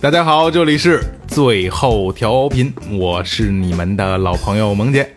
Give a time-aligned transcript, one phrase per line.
[0.00, 5.12] 大家好，这里是最后调频，我是你们的老朋友萌姐。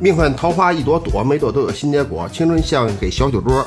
[0.00, 2.28] 命犯桃花一朵朵，每朵都有新结果。
[2.32, 3.64] 青春像给小酒桌，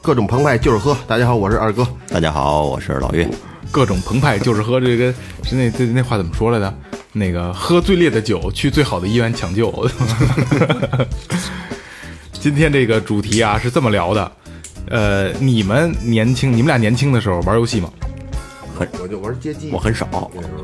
[0.00, 0.96] 各种澎湃就是喝。
[1.08, 1.84] 大家好，我是二哥。
[2.08, 3.28] 大家好，我是老岳。
[3.72, 6.72] 各种澎湃就是喝这个是那那那话怎么说来着？
[7.12, 9.68] 那个喝最烈的酒，去最好的医院抢救。
[12.34, 14.32] 今天这个主题啊是这么聊的，
[14.90, 17.90] 呃，你们年轻，你们俩年轻的时候玩游戏吗？
[19.00, 20.06] 我就玩街机，我很少，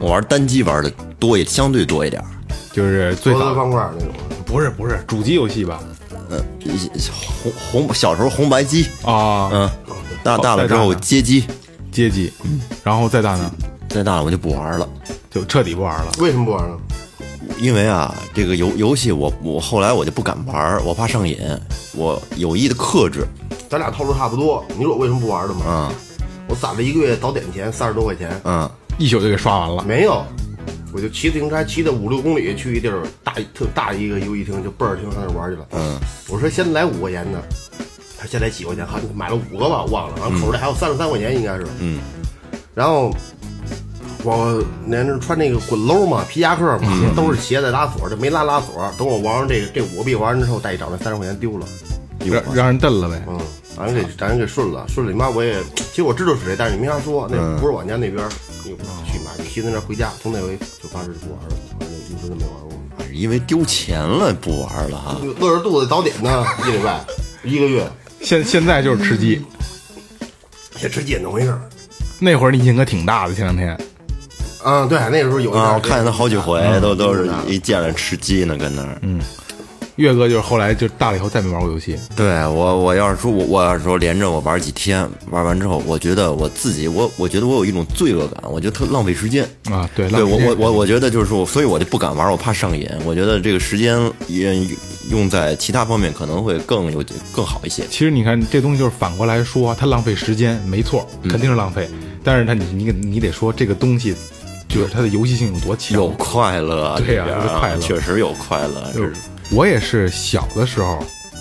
[0.00, 2.28] 我玩单机玩的多一，相对多一点儿。
[2.72, 4.14] 就是最早方块那种。
[4.44, 5.80] 不是不是主机游戏吧？
[6.30, 6.42] 嗯，
[7.42, 7.52] 红
[7.86, 9.70] 红小时候红白机，啊，嗯，
[10.22, 11.44] 大大了之后街机，
[11.90, 12.32] 街机，
[12.82, 13.50] 然后再大呢
[13.88, 14.88] 再大了我就不玩了。
[15.30, 16.12] 就彻底不玩了。
[16.18, 16.76] 为什么不玩呢？
[17.58, 21.38] 因为啊，这个游游戏我我后来我就不敢玩儿，我怕上瘾，
[21.94, 23.26] 我有意的克制。
[23.68, 24.64] 咱俩套路差不多。
[24.76, 25.62] 你说我为什么不玩的吗？
[25.66, 25.94] 嗯
[26.48, 29.84] 我攒了一个月早点钱，三十多块钱，嗯，一宿就给刷完了。
[29.84, 30.24] 没有。
[30.92, 35.66] 我就骑自行车骑的五六公里去一地儿大特大一个游戏厅，就倍儿厅上那玩去了。
[35.72, 37.42] 嗯，我说先来五块钱的，
[38.16, 40.14] 他先来几块钱，好像买了五个吧，我忘了。
[40.20, 41.66] 然后口袋还有三十三块钱应该是。
[41.80, 41.98] 嗯。
[42.76, 43.12] 然后
[44.22, 48.88] 我那是穿那个滚搂嘛，皮夹克嘛，都是鞋带拉锁，就没拉拉锁。
[48.96, 51.66] 等我玩完这个这五个币玩完之后，再一找那三十块钱丢了。
[52.24, 53.20] 让让人蹬了呗。
[53.26, 53.40] 嗯，
[53.76, 58.30] 咱给咱给顺了，顺了你妈我也，其实我知道是谁，但是你没法说，那不是我家那边儿，
[58.64, 58.70] 你
[59.10, 62.70] 去买，你骑在那儿回家，从那回就发誓不玩了，反正一直都没玩过。
[63.12, 65.16] 因为丢钱了不玩了哈。
[65.40, 67.04] 饿着肚子早点呢，一礼拜
[67.42, 67.88] 一个月，
[68.20, 69.42] 现现在就是吃鸡，
[70.82, 71.60] 也吃鸡怎么回事儿？
[72.20, 73.76] 那会儿你瘾可挺大的，前两天。
[74.64, 78.98] 嗯，对，那个时候有啊，我看见他好几回嗯都都是一见了吃鸡呢，跟那儿。
[79.96, 89.48] 岳哥就是后来就大了以后再没玩过游戏，对我，我要是说我我要是说连着我玩几天，玩完之后，我觉得我自己，我我觉得我有一种罪恶感，我觉得特浪费时间。
[89.70, 92.88] 啊，对，对我我我我觉得就是说，所以我就不敢玩，我怕上瘾。
[93.04, 94.66] 我觉得这个时间也
[95.10, 97.84] 用在其他方面可能会更有更好一些。
[97.88, 101.88] 其实你看这东西就是反过来说，它浪费时间，没错，肯定是浪费。
[102.24, 104.14] 但是它你你你得说这个东西，
[104.68, 105.96] 就是它的游戏性有多强。
[105.96, 108.90] 有快乐，对呀里边儿有快乐确实有快乐。
[108.92, 109.12] 就是
[109.54, 110.98] 我也是小的时候，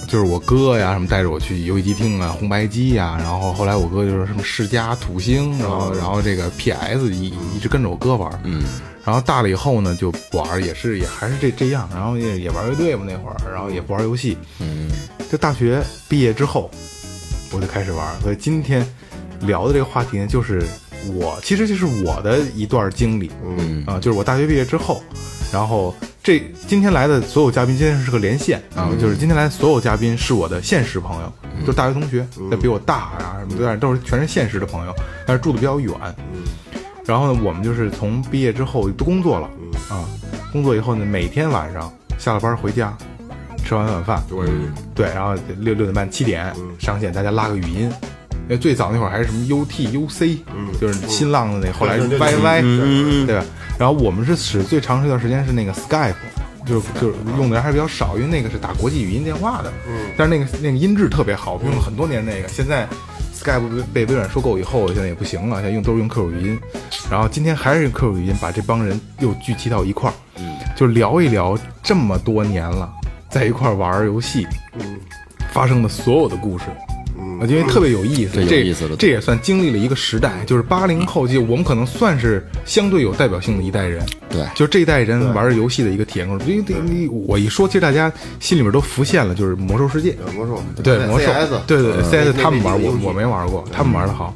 [0.07, 8.61] 就是我哥呀什么带着我去游戏机厅啊、红白机呀，然后后来我哥就是什么世嘉、土星，然后然后这个 PS 一一直跟着我哥玩，嗯，
[9.03, 14.91] 然后大了以后呢就不玩，也是也还是这这样，然后也也玩乐队嘛那会儿，然后也不玩游戏，嗯，
[15.31, 16.69] 就大学毕业之后
[17.51, 18.87] 我就开始玩，所以今天
[19.41, 20.61] 聊的这个话题呢，就是
[21.15, 23.83] 我其实就是我的一段经历，嗯。
[23.87, 25.01] 啊，就是我大学毕业之后，
[25.51, 34.93] 然后这今天来的所有嘉宾，今天是个连线啊，就是今天来的所有嘉宾是我的现实朋友，就是大学同学，那比我大啊什么的，都是全是现实的朋友，
[35.27, 35.93] 但是住的比较远，
[37.05, 39.49] 然后呢，我们就是从毕业之后都工作了
[39.89, 40.07] 啊，
[40.53, 42.97] 工作以后呢，每天晚上下了班回家，
[43.65, 44.23] 吃完晚饭，
[44.95, 47.91] 对，然后六六点半七点上线，大家拉个语音。
[48.43, 50.37] 因为最早那会儿还是什么 UT、UC，
[50.79, 53.45] 就是新浪的那，后来是 YY，对吧？
[53.79, 56.13] 然后我们是使最长一段时间是那个 Skype，
[56.65, 59.71] 就是就是用的人还比较少，因为那个是打国际语音电话的，
[60.17, 62.47] 但是那个那个音质特别好，用了很多年那个。
[62.49, 62.87] 现在
[63.33, 63.61] Skype
[63.93, 66.59] 被被微软收购以后，现在也不行了，现在用都是用 QQ 语音。
[67.09, 70.13] 然后今天还是用 QQ 语音，把这帮人又聚集到一块儿，
[70.75, 72.91] 就聊一聊这么多年了，
[73.29, 74.45] 在一块儿玩儿游戏，
[74.79, 74.99] 嗯
[75.51, 76.65] 发生的所有的故事。
[77.39, 84.05] 啊，因为特别有意思，这意思了这也算经历了一个时代，就是八零后，就我们可能算是相对有代表性的一代人。
[84.29, 86.47] 对就这一代人玩游戏的一个体验过程。
[86.47, 90.15] 因为我一说，其实大家心里面都浮现了，就是魔兽世界。
[90.35, 94.33] 魔兽，对魔兽 CS，对对对，CS 他们玩，我我没玩过，他们玩的好。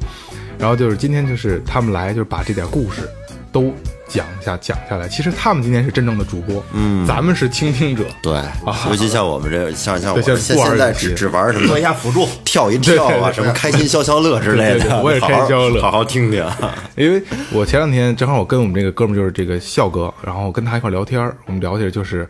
[0.58, 3.08] 然后就是今天就是他们来，就是把这点故事
[3.52, 3.72] 都
[4.08, 5.06] 讲一下讲下来。
[5.06, 8.04] 其实他们今天是真正的主播，嗯，咱们是倾听者。
[8.22, 8.42] 对，
[8.88, 15.80] 尤其像我们这，像像我现现在只只玩什么做一下辅助，跳一跳啊，什么开心消消乐之类对对的，对我也开心消消乐。
[15.80, 16.44] 好好好听听。
[16.96, 17.22] 因为
[17.52, 22.28] 我前两天正好我跟我们这个哥们儿就是这个笑哥，然后跟他一块儿聊天儿，我们聊起来就是，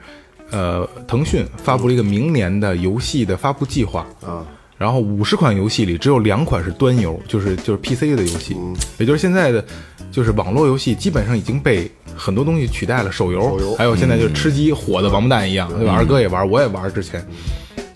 [0.50, 4.06] 呃，腾讯发布了一个明年的游戏的发布计划。
[4.26, 4.44] 啊，
[4.78, 8.56] 然后五十款游戏里只有两款是端游，就是就是 PC 的游戏，
[8.98, 9.62] 也就是现在的
[10.10, 15.94] 就是网络游戏基本上已经被很多东西取代了，手游，还有现在就是吃鸡火的王八蛋一样，对吧？
[15.94, 17.22] 二哥也玩，我也玩，之前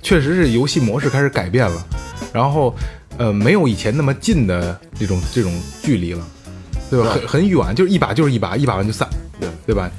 [0.02, 1.86] 确实是游戏模式开始改变了，
[2.32, 2.74] 然后
[3.16, 5.52] 呃，没有以前那么近的这种这种
[5.82, 6.26] 距离了。
[6.90, 7.08] 对吧？
[7.08, 9.08] 很很远，就是一把就是一把，一把完就散，
[9.40, 9.90] 对对吧？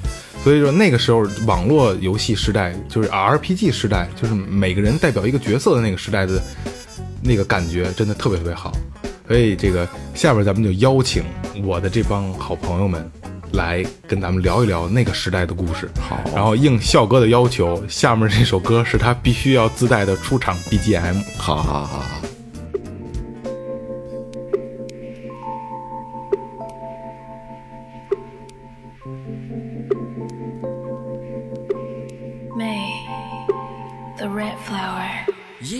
[0.44, 6.38] 所以说那个时候网络游戏时代，就是 RPG 时代，就是每个人代表一个角色的那个时代的
[7.22, 8.70] 那个感觉，真的特别特别好。
[9.26, 11.24] 所以这个下边咱们就邀请
[11.64, 13.10] 我的这帮好朋友们
[13.52, 15.88] 来跟咱们聊一聊那个时代的故事。
[15.98, 21.22] 好，然后应笑哥的要求，下面这首歌是他必须要自带的出场 BGM。
[21.38, 22.20] 好好好好，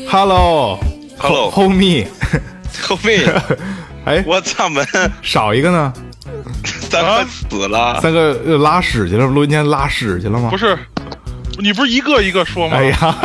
[0.08, 0.78] Hello
[1.18, 2.06] Hello homie，
[2.82, 3.22] 后面
[4.04, 4.86] 哎，我操门，
[5.22, 5.92] 少一个呢？
[6.64, 10.48] 三个死了，三个呃拉屎去了，录音间拉屎去了吗？
[10.50, 10.78] 不是，
[11.58, 12.76] 你不是一个一个说吗？
[12.76, 13.16] 哎呀，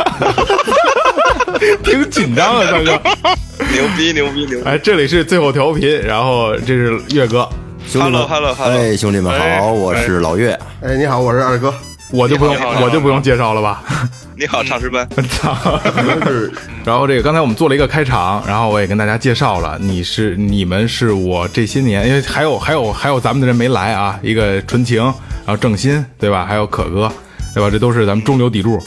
[1.84, 3.00] 挺紧张啊，三哥。
[3.72, 7.48] 牛逼牛逼牛逼哎，这里是最后调频，然后这是岳哥
[7.94, 10.58] ，Hello，Hello，Hello 哎，兄弟们哎好，我是老岳。
[10.82, 11.74] 哎，你好，我是二哥，
[12.12, 13.84] 我就不用我就不用介绍了吧？
[14.36, 15.54] 你好，唱诗班， 操！
[15.84, 16.52] 可能是
[16.86, 26.46] 然后这个刚才我们做了一个开场，然后我也跟大家介绍了，你是你们是我这些年，因为还有还有还有咱们的人没来啊，一个纯情，然后郑鑫对吧？
[26.46, 27.12] 还有可哥
[27.54, 27.70] 对吧？
[27.70, 28.80] 这都是咱们中流砥柱。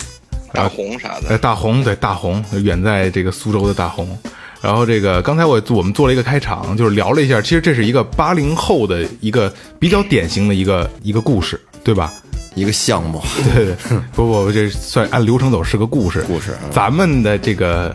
[0.54, 4.18] 大红啥呃，的，大红对大红，远在这个苏州的大红。
[4.62, 12.12] 然后这个刚才我我们做了一个开场，就是聊了一下，其实这是一个八零后的一个比较典型的一个一个故事，对吧？
[12.54, 13.22] 一个项目，
[13.54, 13.76] 对 对，
[14.14, 16.22] 不不，这算按流程走是个故事。
[16.26, 17.94] 故事啊咱们的这个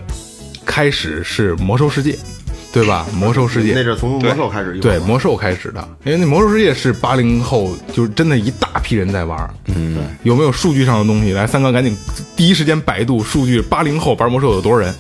[0.66, 2.18] 开始是魔兽世界，
[2.72, 3.06] 对吧？
[3.14, 9.50] 魔兽世界那是从魔兽开始，对魔兽开始的，因为那魔兽世界是八零后，就是真的一大批人在玩。
[9.68, 11.34] 嗯，有没有数据上的东西？
[11.34, 11.96] 来，三哥赶紧
[12.36, 14.94] 第一时间百度数据，八零后玩魔兽有多少人？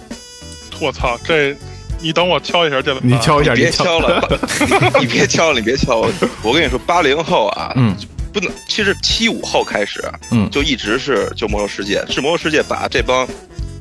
[0.79, 1.55] 我操，这
[1.99, 4.39] 你等我敲一下这个，你敲一下，别你敲敲了，
[5.01, 6.13] 你别敲了，你别敲了，
[6.43, 7.95] 我跟你说，八零后啊，嗯，
[8.33, 13.27] 不能，其实七五后开始，嗯就一直是就魔兽世界，是魔兽世界把这帮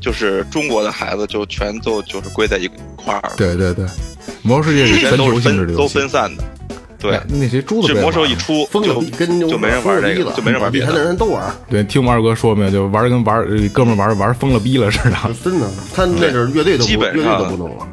[0.00, 3.84] 就是中国的孩子就全都就是归在一块儿了，对对对，
[4.42, 5.88] 魔兽世界以前都是是分球性质的都。
[5.88, 6.44] 分散的，
[6.98, 11.04] 对哎，那谁珠子不也是魔兽一出就疯了，跟就没人玩这个，就没人玩别他的的。
[11.04, 12.70] 人都玩，对，听我们二哥说没有？
[12.70, 15.16] 就玩儿跟玩哥们玩玩疯了逼了似的。
[15.44, 17.88] 真的，他那阵儿乐队都不基本上乐队都不能玩，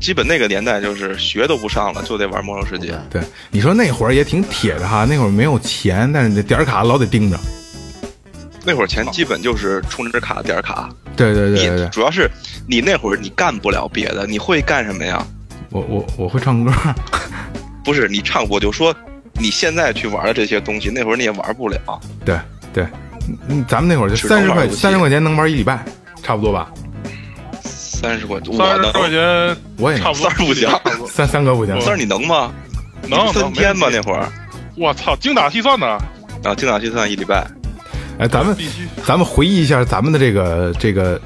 [0.00, 2.98] 基本那个年代就是学都不上了，就得玩魔兽世界。
[3.10, 7.38] 对，你说那会儿也挺铁的哈，那会儿没有钱，但是这点儿卡老得盯着。
[8.64, 10.88] 那会儿钱基本就是充值卡、点儿卡。
[11.14, 12.30] 对对对对对，主要是
[12.66, 15.24] 你那会儿你干不了别的，你会干什么呀？
[15.70, 16.72] 我我我会唱歌。
[17.84, 18.94] 不是你唱，我就说
[19.34, 21.78] 你现在去玩的这些东西，那会儿你也玩不了。
[22.24, 22.38] 对
[22.72, 22.86] 对，
[23.48, 25.84] 嗯，咱们那会儿就只三十块三十块钱能玩一礼拜，
[26.22, 26.70] 差不多吧？
[28.00, 30.68] 三十块，我三十能，块钱，我也差不多三十不行，
[31.06, 32.50] 三三哥不行，三十你能吗？
[33.06, 34.26] 能你三天吧那会儿。
[34.76, 35.86] 我操，精打细算呢，
[36.44, 37.46] 啊，精打细算一礼拜。
[38.18, 38.56] 哎，咱们
[39.04, 41.20] 咱们回忆一下咱们的这个这个，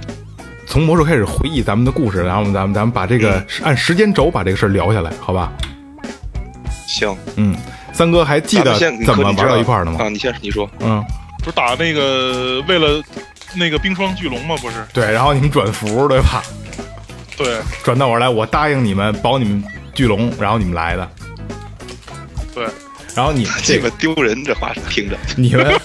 [0.66, 3.46] 从魔兽开始回忆咱们的故事，然后咱们咱们把这个嗯。
[3.64, 5.52] 按时间轴把这个事儿聊下来，好吧？
[6.86, 7.56] 行，嗯，
[7.92, 9.98] 三哥还记得怎么玩到一块儿的吗？
[10.00, 11.04] 啊，你先你说，嗯，
[11.38, 13.02] 不是打那个为了
[13.54, 14.54] 那个冰霜巨龙吗？
[14.60, 16.42] 不是，对，然后你们转服对吧？
[17.36, 17.58] 对。
[17.82, 19.62] 转到我来，我答应你们保你们
[19.94, 21.10] 巨龙，然后你们来的，
[22.54, 22.66] 对，
[23.14, 25.16] 然后你这这个个丢人，这话听着。
[25.36, 25.80] 你们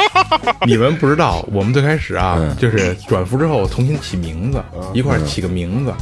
[0.65, 2.55] 你们不知道，我们最开始啊，嗯。
[2.57, 4.63] 就是转服之后重新起名字，
[4.93, 5.93] 一块儿起个名字，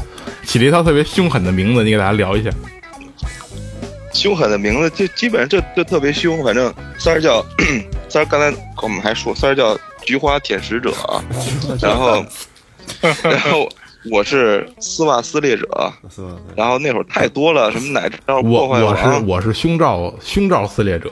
[0.46, 2.50] 起了一套特别凶狠的名字，你给大家聊一下。
[4.13, 7.46] 凶狠的名字就基本上就就特别凶，反正三儿叫
[8.10, 8.51] 三儿，刚才
[8.82, 10.92] 我们还说三儿叫菊花舔食者，
[11.80, 12.25] 然后
[13.22, 13.70] 然后
[14.12, 15.68] 我是丝袜撕裂者，
[16.56, 21.12] 然后那会儿太多了，什么奶罩破坏王我是，我是胸罩胸罩撕裂者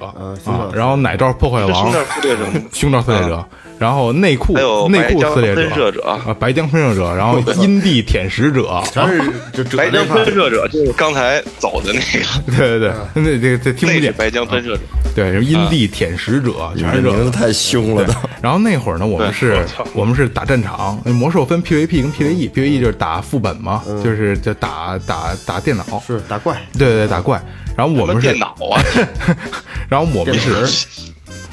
[0.73, 3.45] 然后奶罩破坏王 胸罩撕裂者，胸罩撕裂者，
[3.79, 6.01] 然后内裤还有内裤撕裂喷射者。
[6.03, 9.21] 啊，白江喷射者，然后阴地舔食者， 全是
[9.53, 14.81] 就折白江喷射者就是刚才走的那个，对 对对，那这这听不见，白江喷射者。
[15.15, 17.11] 对，阴地舔食者，全是这个。
[17.11, 27.41] 这名字太凶了都。，然后那会儿呢，我们是我们是打战场，魔兽分 PVP 跟 PVE，PVE 就是打副本嘛，就是就打打打电脑，是打怪，对对对，打怪。
[27.77, 28.81] 然后我们是电脑啊，
[29.89, 30.65] 然后我们是，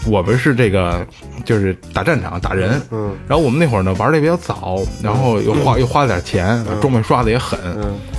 [0.06, 1.06] 我们是这个
[1.44, 7.58] 就是打战场打人，嗯，然后我们那会儿呢玩的也比较早，然后又花又花了点钱，装备刷的也狠，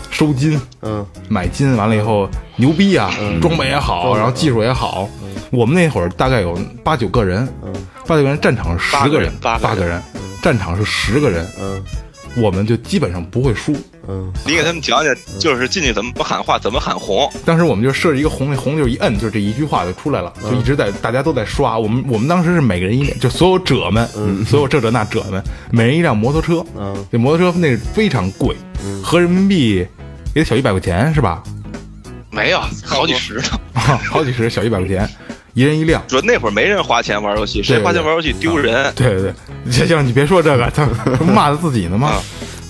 [0.10, 3.12] 收金，嗯，买金完了以后牛逼啊，
[3.42, 5.10] 装备也好，然后技术也好。
[5.52, 7.48] 我们那会儿大概有八九个人，
[8.08, 10.02] 八九个人，战场是十个人，八个人八个人，
[10.42, 11.84] 战场是十个人，嗯
[12.36, 13.76] 我们就基本上不会输。
[14.08, 17.32] 嗯你给他们讲讲，就是进去怎么不喊话，怎么喊红。
[17.46, 21.80] 当时我们就设置一个红，那红就是一摁，就这一句话就出来了，就一直在大家都在刷。
[21.80, 24.06] 我们我们当时是每个人一辆，就所有者们，
[24.46, 26.66] 所有这这那者们，每人一辆摩托车。
[26.78, 28.56] 嗯，这摩托车那非常贵，
[29.02, 29.88] 合人民币
[30.36, 31.42] 也得小一百块钱是吧？
[32.30, 33.44] 没有，好几十呢。
[34.10, 35.10] 好几十，小一百块钱，
[35.54, 36.04] 一人一辆。
[36.10, 38.92] 说那会儿没人花钱玩游戏，谁花钱玩游戏丢人。
[38.96, 39.34] 对对
[39.66, 40.86] 对，行行，你别说这个，他
[41.26, 42.22] 骂他自己呢嘛。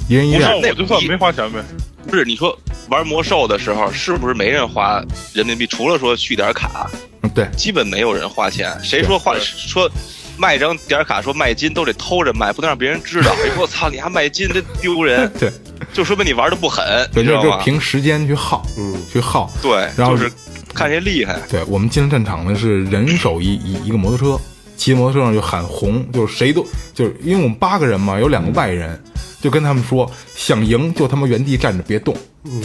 [0.10, 1.64] 一人一辆不是，，我就算没花钱呗。
[2.08, 2.58] 不是你说
[2.90, 5.02] 玩魔兽的时候，是不是没人花
[5.34, 5.66] 人民币？
[5.66, 6.90] 除了说续点卡，
[7.22, 8.78] 嗯对基本没有人花钱。
[8.84, 9.90] 谁说花说
[10.38, 13.32] 卖张点卡说卖金都得偷着卖，不能让别人知道。
[13.32, 15.32] 哎我操，你还卖金，这丢人。
[15.40, 15.50] 对
[15.94, 17.58] 就说明你玩的不狠，对，就你知道吗？
[17.58, 19.50] 就凭时间去耗，嗯去耗。
[19.62, 20.32] 对，然后就是
[20.74, 21.40] 看谁厉害。
[21.50, 24.44] 对我们进了战场呢，是人手一一一个摩托车，
[24.76, 29.00] 骑摩托车上就喊红，就是谁都就是因为我们八个人嘛，有两个外人，
[29.42, 32.16] 就跟他们说想赢就他妈原地站着别动，
[32.46, 32.62] 嗯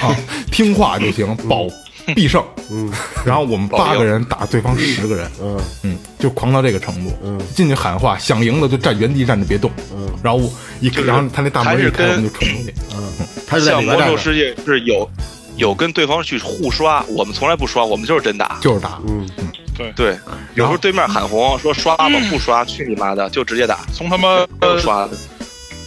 [0.00, 0.14] 啊，
[0.52, 1.66] 听话就行，保
[2.14, 2.44] 必胜。
[2.68, 2.92] 嗯，
[3.24, 7.12] 然后我们八个人打对方十个人，嗯嗯，就狂到这个程度。
[7.22, 9.70] 嗯，进去喊话，想赢的就站原地站着别动。
[9.94, 12.74] 嗯，然后我一就是然后他那大门一开，我们就冲出去。
[13.46, 15.08] 他就在像魔兽世界是有
[15.56, 18.58] 有跟对方去互刷，我们从来不刷，我们就是真打。
[18.60, 19.26] 就是打，嗯
[19.76, 20.18] 对对，
[20.54, 24.46] 有时候对面喊红说刷吧，不刷，去你妈的，就直接打，从他妈
[24.78, 25.08] 刷。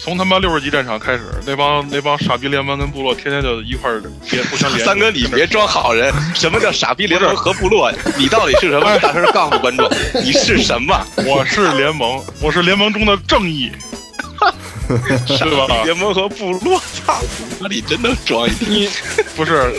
[0.02, 4.80] 从他妈六十级战场开始，那帮那帮傻逼联盟跟部落天天就一块儿连互相连。
[4.88, 6.14] 三哥，你别装好人！
[6.34, 7.92] 什么叫傻逼联盟和部落？
[8.18, 8.98] 你到底是什么？
[9.00, 9.86] 大声告诉观众，
[10.24, 10.96] 你是什么？
[11.28, 13.70] 我是联盟，我是联盟中的正义，
[14.98, 15.84] 对吧？
[15.84, 17.22] 联盟和部落，操！
[17.60, 18.90] 那你真能装一你
[19.36, 19.72] 不是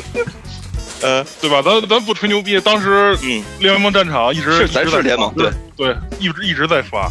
[1.02, 1.60] 呃，对吧？
[1.62, 7.10] 咱咱不吹牛逼，当时嗯，联盟战场一直是联盟对对，一直一直在刷。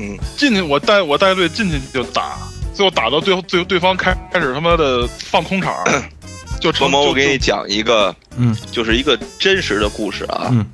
[0.00, 2.38] 嗯，进去我带我带队进去就打，
[2.74, 5.74] 最后打到最后最后对方开开始他妈的放空场，
[6.60, 10.48] 就成萌萌，就我给你讲一个，嗯，就是一个真实的故事啊。
[10.50, 10.64] 嗯，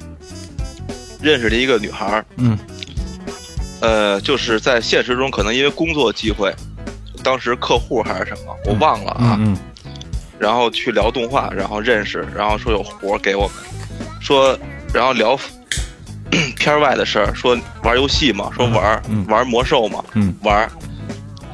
[1.20, 2.56] 认识了一个女孩，嗯，
[3.80, 6.54] 呃，就是在现实中可能因为工作机会，
[7.22, 9.36] 当时客户还是什么，我忘了啊。
[9.40, 9.56] 嗯
[10.36, 13.56] 然后去聊动画，然后认识，然后说有活给我们，
[14.20, 14.58] 说
[14.92, 15.38] 然后聊
[16.58, 20.68] 片外的事儿，说玩游戏嘛，说玩、嗯玩魔兽嘛，嗯玩。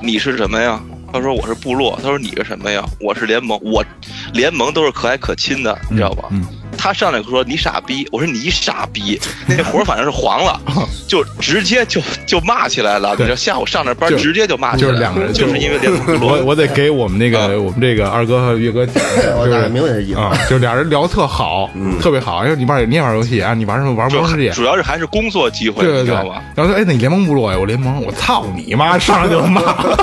[0.00, 0.80] 你是什么呀？
[1.12, 1.94] 他说我是部落。
[2.02, 2.82] 他说你是什么呀？
[3.00, 3.60] 我是联盟。
[3.62, 3.84] 我
[4.32, 6.28] 联盟都是可爱可亲的，你知道吧？
[6.30, 6.44] 嗯
[6.80, 10.58] 他上来说你傻逼，我说你傻逼， 那活儿反正是黄了，
[11.06, 13.10] 就直接就就骂起来了。
[13.10, 16.18] 你对知道下午上着班直接就骂起来了，就是两个人，就是因为联盟。
[16.20, 19.04] 我我得给我们那个、啊我们这个二哥和岳哥讲，
[19.36, 20.18] 我大概就是明白这意思。
[20.18, 21.68] 啊，就俩人聊特好，
[22.00, 22.38] 特别好。
[22.38, 23.52] 哎，你玩你也玩游戏啊？
[23.52, 23.92] 你玩什么？
[23.92, 24.50] 玩魔兽世界？
[24.52, 26.42] 主要是还是工作机会，对道吧？。
[26.54, 27.58] 然后说，哎，那你联盟部落呀？
[27.58, 28.98] 我联盟，我操你妈！
[28.98, 29.60] 上来就骂，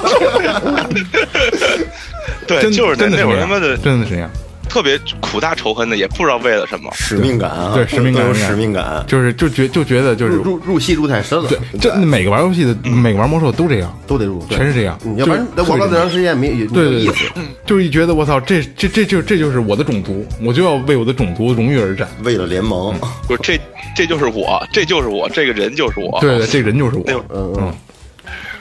[2.48, 4.30] 对，真就是那那真的是这样会儿他妈的真的是这样，
[4.78, 6.92] 特别苦大仇恨的，也不知道为了什么。
[6.94, 9.04] 使命感啊，对使命感有使命感。
[9.08, 17.26] 就是就觉就觉得就是入入入戏入太深了，对，这每个玩游戏的，每个玩魔兽都这样，都得入，全是这样嗯要不然玩了这长时间没没有对对对意思。，
[17.66, 22.08] 就是一觉得我操，这这这就这就是我的种族，我就要为我的种族荣誉而战。
[22.22, 22.94] 为了联盟，
[23.28, 23.60] 不是这
[23.96, 26.20] 这就是我，这就是我，这个人就是我。
[26.22, 27.04] 对对，这人就是我。
[27.34, 27.74] 嗯嗯，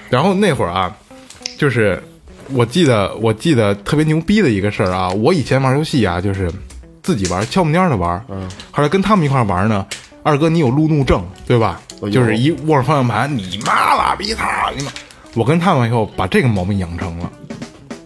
[0.09, 0.97] 然后那会儿啊，
[1.59, 2.03] 就是
[2.51, 6.51] 我记得我记得特别牛逼的一个事儿啊，我以前玩游戏啊，就是
[7.03, 8.25] 自己玩，悄不蔫的玩。
[8.29, 9.87] 嗯，后来跟他们一块玩呢，
[10.23, 11.81] 二哥你有路怒症对吧？
[12.13, 14.45] 就是一握着方向盘，你妈了逼操
[14.77, 14.91] 你妈！
[15.35, 17.33] 我跟他们以后把这个毛病养成了。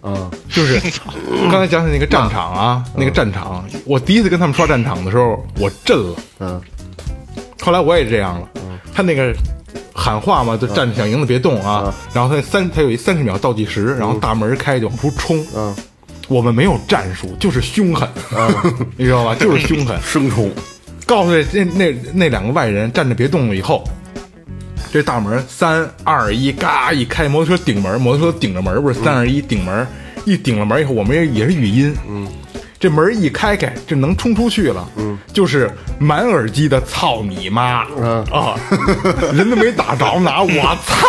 [0.02, 0.80] 嗯，就是
[1.50, 6.16] 刚才讲起那个战场啊，那个战场，我第一次跟他们刷战场的时候，我震了。
[6.38, 6.61] 嗯，
[7.61, 8.49] 后来我也这样了。
[8.94, 9.35] 他那个
[9.94, 11.92] 喊话嘛，就站着想赢的别动啊。
[12.12, 15.44] 然后他三，他有一三十秒倒计时，然后大门开就往出冲。
[15.54, 15.75] 嗯，
[16.28, 18.09] 我们没有战术，就是凶狠，
[18.97, 19.35] 你知道吧？
[19.35, 20.00] 就是凶狠。
[20.02, 20.50] 生冲，
[21.06, 23.82] 告诉这那那那两个外人站着别动了以后，
[24.92, 29.87] 这大门三二一，嘎一开，摩托车顶门，摩托车顶着门不是三二一顶门，
[30.25, 32.28] 一顶了门以后，我们也也是语音，嗯，
[32.80, 38.25] 这门一开开，这能冲出去了，嗯，就是满耳机的操你妈，嗯。
[38.32, 38.58] 啊，
[39.34, 41.06] 人都没打着呢，我操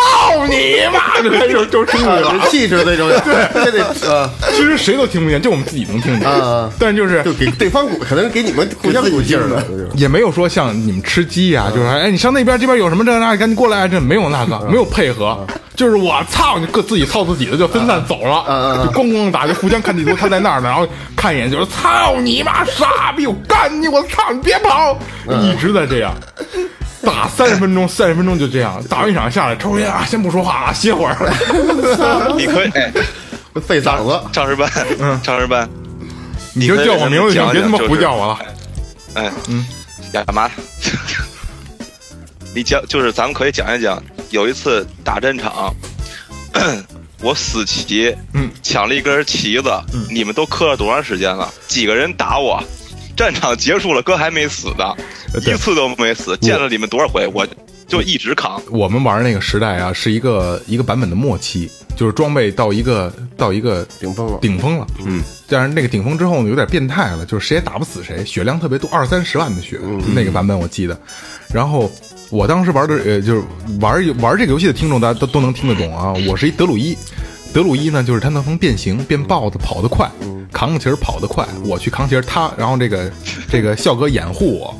[0.48, 2.46] 你妈，这 就就出去了啊，。
[2.48, 3.34] 气势最重要，对，
[3.64, 9.62] 这得呃其实谁都听不见，就我们自己能听见，啊但就是就给对方鼓，可能给你们互相鼓劲儿的，
[9.94, 15.46] 也没有说像你们吃鸡呀、就是哎，你上那边这边有什么这那，赶紧过来，这没有那个，没有配合，
[15.76, 20.86] 就是我操，你各自己操自己的就分散走了，就咣咣打，就互相看地图，他在那儿呢，然后
[21.16, 24.98] 看一眼就是操你妈傻逼，我干你，我操你别跑，
[25.42, 26.12] 一直在这样。
[27.04, 31.16] 打三十分钟，三十分钟就这样，打完一场下来，抽根烟啊，先不说话啊，歇会儿。
[32.36, 32.92] 你可以 哎，
[33.60, 34.20] 费嗓子。
[34.32, 35.68] 唱诗班，嗯，张诗班，
[36.54, 38.38] 你就叫我名字行，别他妈胡叫我了。
[39.14, 39.66] 哎，嗯，
[40.12, 40.50] 干嘛？
[42.54, 45.74] 你讲就是咱们可以讲一讲，有一次打战场，
[47.22, 49.72] 我死棋，嗯，抢了一根旗子，
[50.10, 51.52] 你们都磕了多长时间了？
[51.66, 52.62] 几个人打我？
[53.22, 54.84] 战场结束了，哥还没死呢，
[55.46, 57.46] 一次都没死，见了你们多少回，我
[57.86, 58.60] 就一直扛。
[58.68, 64.84] 我们玩那个时代啊，是一个一个版本的末期，就是装备到一个到一个顶峰了顶峰了。
[65.06, 69.78] 嗯，但是那个顶峰之后呢，有点变态了，就是谁也打不死谁，血量特别多，二三十万的血，
[70.12, 71.00] 那个版本我记得。
[71.54, 71.88] 然后
[72.28, 73.42] 我当时玩的呃，就是
[73.80, 76.12] 玩玩这个游戏的听众，大家都都能听得懂啊。
[76.26, 76.98] 我是一德鲁伊，
[77.52, 80.10] 德鲁伊呢，就是他能从变形变豹子，跑得快，
[80.50, 81.46] 扛个旗儿跑得快。
[81.64, 83.12] 我去扛旗儿，他然后这个
[83.50, 84.74] 这个笑哥掩护我。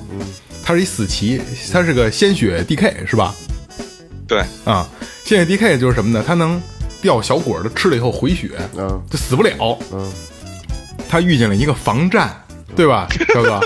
[0.65, 1.41] 他是一死棋，
[1.73, 3.35] 他是个鲜血 DK 是吧？
[4.27, 4.89] 对，啊，
[5.25, 6.25] 鲜血 DK 就是什么呢？
[6.27, 6.61] 他能
[7.03, 9.77] 掉小果儿的，吃了以后回血，嗯就死不了。
[9.93, 10.11] 嗯，
[11.09, 12.35] 他遇见了一个防战，
[12.75, 13.61] 对吧， 肖哥？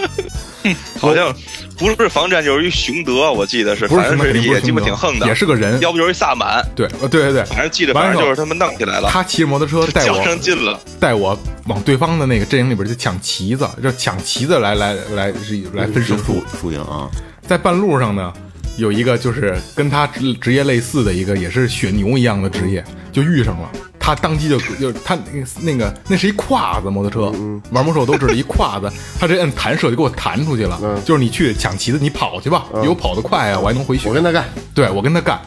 [0.98, 1.32] 好像
[1.78, 5.78] 不是防战就是一熊德，我记得是，反正肯定不也鸡巴挺横的，也是个人。
[5.80, 10.80] 要不就是一萨满，对，呃对对对，反正记得，反正就是他们弄起来了，他骑着摩托车带我上劲了。
[10.98, 16.42] 带我往对方的那个阵营里边去抢旗子，就抢旗子来来来是来分胜负。
[16.60, 17.08] 输赢啊，
[17.46, 18.32] 在半路上呢，
[18.78, 23.70] 有一个就是跟他职职业类似的一个，也是血牛一样的职业，就遇上了。
[24.06, 27.36] 他当机就就他那个那个那是一胯子摩托车，
[27.72, 28.88] 玩魔兽都知道一胯子，
[29.18, 30.78] 他这摁弹射就给我弹出去了。
[31.04, 34.08] 就是你去抢旗子，你跑去吧，比我跑得快啊，我还能回血。
[34.08, 35.40] 我跟他干，对我跟他干。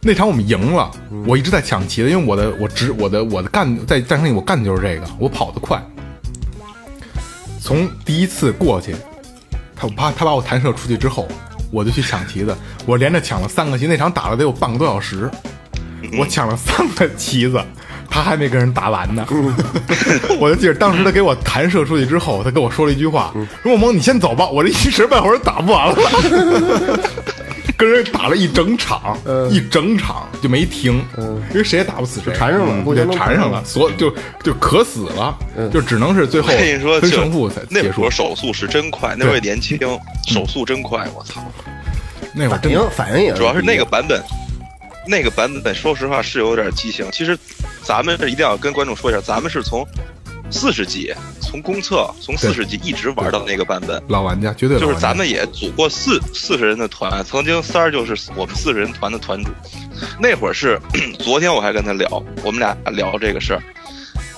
[0.00, 0.88] 那场我们赢了，
[1.26, 5.84] 我一直在抢旗子，因为我的我直我的我的干在战场里我干的就是这个，我跑得快。
[7.60, 8.94] 从第一次过去，
[9.74, 11.26] 他把他把我弹射出去之后，
[11.72, 12.56] 我就去抢旗子，
[12.86, 15.28] 我连着抢了三个旗，那场打了得有半个多小时，
[16.16, 17.60] 我抢了三个旗子，
[18.10, 19.26] 他还没跟人打完呢。
[20.40, 25.96] 我就记得当时他给我弹射出去之后，他跟我说了一句话，说梦梦你先走吧，我这一时半会儿打不完了。
[27.76, 29.18] 跟人打了一整场，
[29.50, 31.04] 一整场就没停，
[31.50, 34.14] 因为谁也打不死谁，缠上了嗯互相都对缠上了，所就
[34.44, 35.36] 就渴死了，
[35.72, 36.48] 就只能是最后
[37.00, 38.10] 分胜负才结束那会儿。
[38.12, 39.76] 手速是真快，那会儿年轻，
[40.28, 41.42] 手速真快，我操！
[42.32, 44.22] 那会儿反应反应也主要是那个版本，
[45.06, 47.08] 那个版本说实话是有点畸形。
[47.12, 47.38] 其实
[47.82, 49.86] 咱们是一定要跟观众说一下，咱们是从
[50.50, 54.02] 四十级，从公测从四十级一直玩到那个版本。
[54.08, 59.50] 老玩家，绝对老就是咱们也组过四四十人的团，曾经三儿就是我们四十人团的团主。
[60.20, 60.80] 那会儿是
[61.18, 62.08] 昨天我还跟他聊，
[62.42, 63.62] 我们俩聊这个事儿。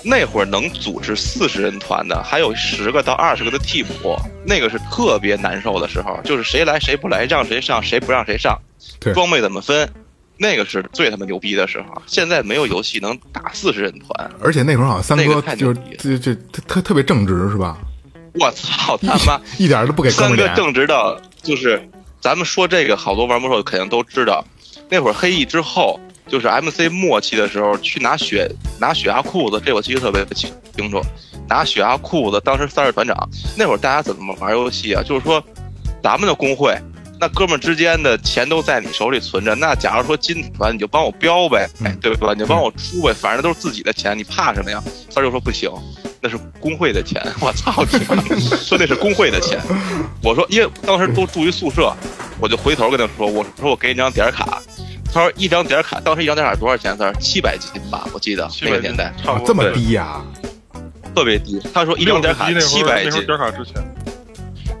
[0.03, 8.57] 那会儿能组织四十人团的，还有十个到二十个的替补，那个是特别难受的时候，就是谁来谁不来，让谁上谁不让谁上，
[9.13, 9.89] 装备怎么分，
[10.37, 12.01] 那个是最他妈牛逼的时候。
[12.05, 17.77] 现在没有游戏能打四十人团，而且那会儿好像三哥就是牛逼就就特特特别正直是吧？
[18.39, 19.41] 我操他妈！
[19.57, 20.47] 一一点都不给三哥。
[20.49, 21.81] 正直到就是，
[22.21, 24.45] 咱们说这个，好多玩魔兽肯定都知道，
[24.89, 28.47] 那会儿黑翼之后，就是 MC 末期的时候去拿血
[28.79, 31.01] 拿血压裤子，这我记得特别清清楚，
[31.49, 33.17] 拿血压裤子，当时三是团长，
[33.57, 35.01] 那会儿大家怎么玩游戏啊？
[35.01, 35.43] 就是说，
[36.03, 36.77] 咱们的工会。
[37.19, 42.33] 那哥们儿之间的钱都在你手里存着，那假如说金团你就帮我标呗，哎，对吧？
[42.33, 44.81] 你就帮我出呗，反正都是自己的钱，你怕什么呀？
[45.09, 45.71] 三儿就说不行，
[46.21, 48.21] 那是工会的钱，我操你妈！
[48.61, 49.59] 说那是工会的钱，
[50.23, 51.91] 我说因为当时都住一宿舍，
[52.39, 54.61] 我就回头跟他说，我说我给你张点卡，
[55.11, 56.95] 他说一张点卡，当时一张点卡多少钱？
[56.97, 60.21] 他说七百金吧，我记得那个年代差不多啊这么低呀、
[61.15, 61.59] 特别低。
[61.73, 63.73] 他说一张点卡七百金点卡之前，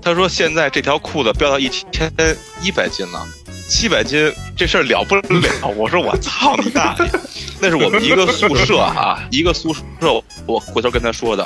[0.07, 2.09] 他说现在这条裤子飙到一千
[2.61, 3.27] 一百斤了，
[3.67, 5.21] 七百斤这事儿了不了。
[5.75, 7.11] 我说我操你大爷！
[7.59, 9.83] 那是我们一个宿舍啊，一个宿舍，
[10.45, 11.45] 我回头跟他说的。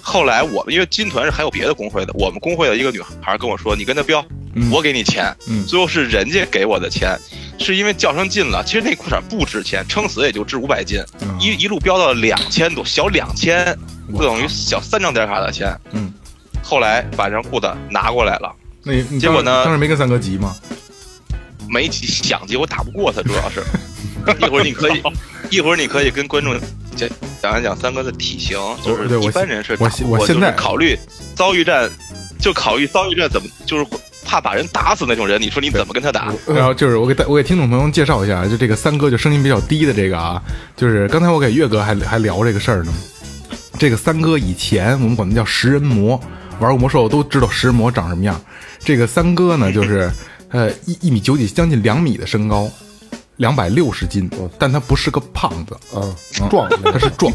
[0.00, 4.24] 后来我们因为金团是还有别的工会的，我们工会的一个女孩跟我说：“你跟他飙，
[4.56, 5.32] 嗯我给你钱。
[5.46, 7.16] 嗯最后是人家给我的钱，
[7.60, 8.64] 是因为较上劲了。
[8.66, 13.78] 其实那裤衩不值钱，撑死也就值五百斤，嗯一一路飙到两千多，小两千，
[14.10, 15.72] 不等于小三张点卡的钱。
[15.92, 16.12] 嗯，
[16.62, 20.54] 后来把这裤子拿过来了，那你结果呢当时没跟三哥急吗？
[21.68, 23.62] 没急想急，我打不过他，主要是。
[24.38, 25.02] 一会儿你可以，
[25.50, 26.54] 一会儿你可以跟观众
[26.94, 27.08] 讲
[27.42, 30.96] 讲一讲三哥的体型，就是对我一般人是我我现在考虑
[31.34, 31.90] 遭遇战，
[32.38, 33.84] 就考虑遭遇战怎么就是
[34.24, 36.32] 怕把人打死那种人，你说你怎么跟他打？
[36.46, 40.40] 然后就是我给大我给听众朋友们介绍一下，就这个三哥就声音比较低的这个啊，
[40.76, 42.92] 就是刚才我给岳哥还还聊这个事儿呢。
[43.78, 46.20] 这个三哥以前我们管他叫食人魔，
[46.62, 48.40] 玩过魔兽都知道食人魔长什么样。
[48.78, 50.08] 这个三哥呢，就是
[50.50, 52.70] 呃一一米九几，将近两米的身高，
[53.36, 56.14] 两百六十斤，但他不是个胖子，嗯，
[56.50, 57.32] 壮，他是壮，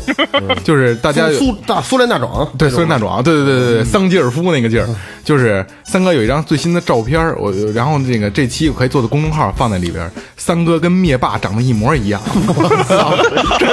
[0.64, 4.88] 就是大家苏大苏联大壮，对，苏联大壮，对对对对对，桑吉尔夫那个劲儿，
[5.24, 12.22] 就是三哥有一张最新的照片，我然后那个这期我可以做的公众号放在里边，三哥跟灭霸长得一模一样，
[13.60, 13.68] 真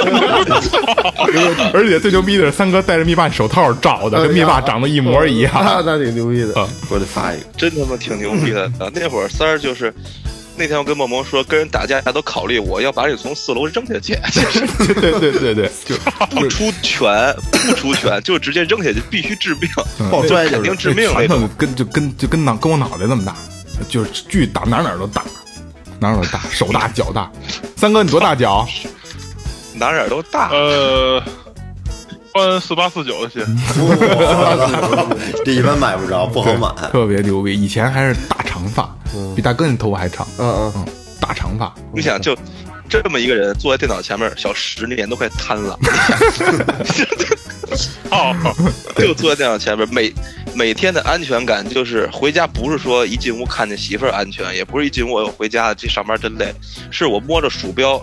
[0.45, 5.53] 的，而且最牛逼的是三哥戴着灭霸手套照的，跟灭霸长得一模一样，
[5.85, 6.67] 那挺牛逼的。
[6.89, 7.45] 我得发一个。
[7.55, 8.63] 真他妈挺牛逼的。
[8.79, 8.89] 啊！
[8.93, 9.93] 那会儿三儿就是。
[10.57, 14.15] 那天我跟梦萌说，跟人打架都考虑我要把你从四楼扔下去，
[15.01, 15.95] 对对对对， 就
[16.29, 19.69] 不出拳，不出拳就直接扔下去，必须致命，
[20.09, 21.49] 爆摔就是肯定致命那那种。
[21.57, 23.35] 跟就跟就跟脑跟我脑袋那么大，
[23.89, 25.23] 就是巨大，哪哪都大，
[25.99, 27.29] 哪哪都大，手大脚大。
[27.75, 28.65] 三哥你多大脚？
[29.75, 31.21] 哪哪都大，呃，
[32.33, 33.45] 穿四八四九的鞋，
[35.43, 36.69] 这一般买不着，不好买。
[36.91, 38.89] 特别牛逼，以前还是大长发，
[39.35, 40.85] 比大哥你头发还长，嗯嗯，
[41.19, 41.75] 大长发。
[41.93, 42.33] 你想就
[42.89, 45.77] 这么一个人坐在电脑前面，小十年都快瘫了，
[48.11, 48.33] 哦，
[48.95, 50.13] 就坐在电脑前面，每
[50.53, 56.55] 每天的安全感就是回家不是说一进屋看见媳妇儿安全，也不是一进屋我回家这上班真累，
[56.89, 58.01] 是我摸着鼠标，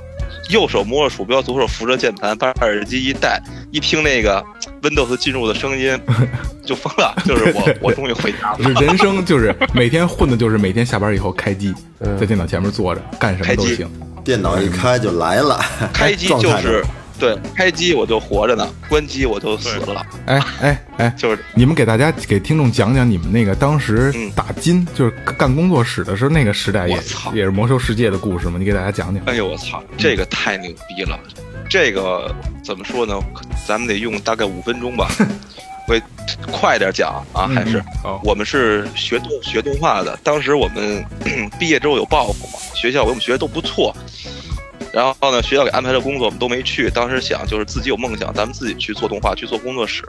[0.51, 4.45] 右手摸着鼠标，左手扶着键盘，把耳机一戴，一听那个
[4.83, 5.99] Windows 进入的声音
[6.64, 8.59] 就疯了，就是我我终于回家了。
[8.81, 11.73] 人生就是每天混的，就是每天下班以后开机，
[12.18, 13.88] 在电脑前面坐着干什么都行。
[14.25, 15.59] 电脑一开就来了，
[15.92, 16.85] 开机 就是
[17.23, 28.57] 对，开机我就活着呢，关机我就死了，哎哎哎， 就是你们给大家给听众讲讲你们那个当时嗯打金，就是干工作室的时候那个时代也操也是魔兽世界的故事吗？
[28.59, 29.23] 你给大家讲讲。
[29.27, 31.17] 哎呦我操，这个太牛逼了！
[31.71, 33.15] 这个怎么说呢？
[33.69, 35.09] 咱们得用大概五分钟吧，
[35.87, 36.03] 会
[36.51, 41.05] 快点讲啊，还是、好我们是学动学动画的，当时我们
[41.57, 43.95] 毕业之后有抱负嘛，学校给我们学的都不错。
[44.92, 46.90] 然后呢，学校给安排的工作我们都没去。
[46.90, 50.05] 当时想就是自己有梦想，咱们自己去做动画，去做工作室。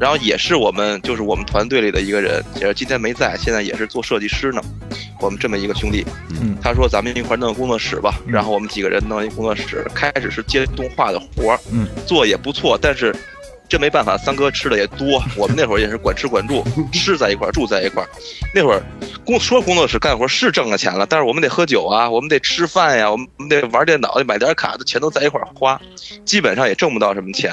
[0.00, 4.60] 然后也是我们就是我们团队里的一个人，也是今天没在，现在也是做设计师呢。
[5.20, 6.04] 我们这么一个兄弟，
[6.40, 8.20] 嗯他说咱们一块弄个工作室吧。
[8.26, 13.14] 然后我们几个人弄一工作室，开始是接动画的活儿，嗯，做也不错，但是。
[13.68, 18.08] 真没办法，三哥吃的也多，我们那会儿也是管吃管住， 吃在一块儿，住在一块儿。
[18.54, 18.82] 那会儿
[19.24, 25.80] 工说工作室干活是挣了钱了，但是我们得喝酒啊，我们得吃饭呀，我们得玩电脑，得买点卡，钱都在一块儿花，
[26.24, 27.52] 基本上也挣不到什么钱。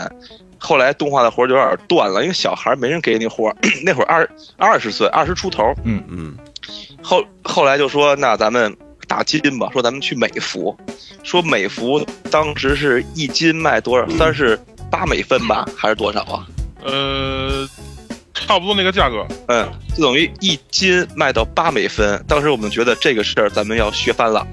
[0.63, 6.37] 后来动画的活儿就有点断了，因为小孩没人给你活儿， 那会儿二二十岁，二十出头，嗯嗯，
[7.01, 8.75] 后后来就说那咱们
[9.07, 10.77] 打金吧，说咱们去美孚，
[11.23, 14.07] 说美孚当时是一斤卖多少？
[14.17, 14.59] 三十
[14.91, 16.45] 八美分吧，还是多少啊？
[16.83, 17.67] 呃，
[18.33, 22.23] 差不多那个价格，嗯，就等于一斤卖到八美分。
[22.27, 24.45] 当时我们觉得这个事儿咱们要削翻了，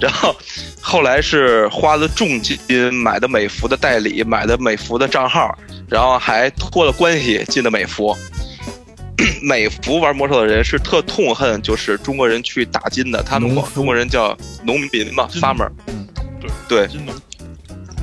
[0.00, 0.34] 然后
[0.80, 2.58] 后来是花了重金
[2.94, 8.16] 买的美服的代理，买的美服的账号，然后还托了关系进的美服。
[9.42, 15.68] 美服玩魔兽的人是特痛恨，就是中国人去打金的，他们管中国人叫农民嘛，farmer。
[16.40, 17.14] 对对，金能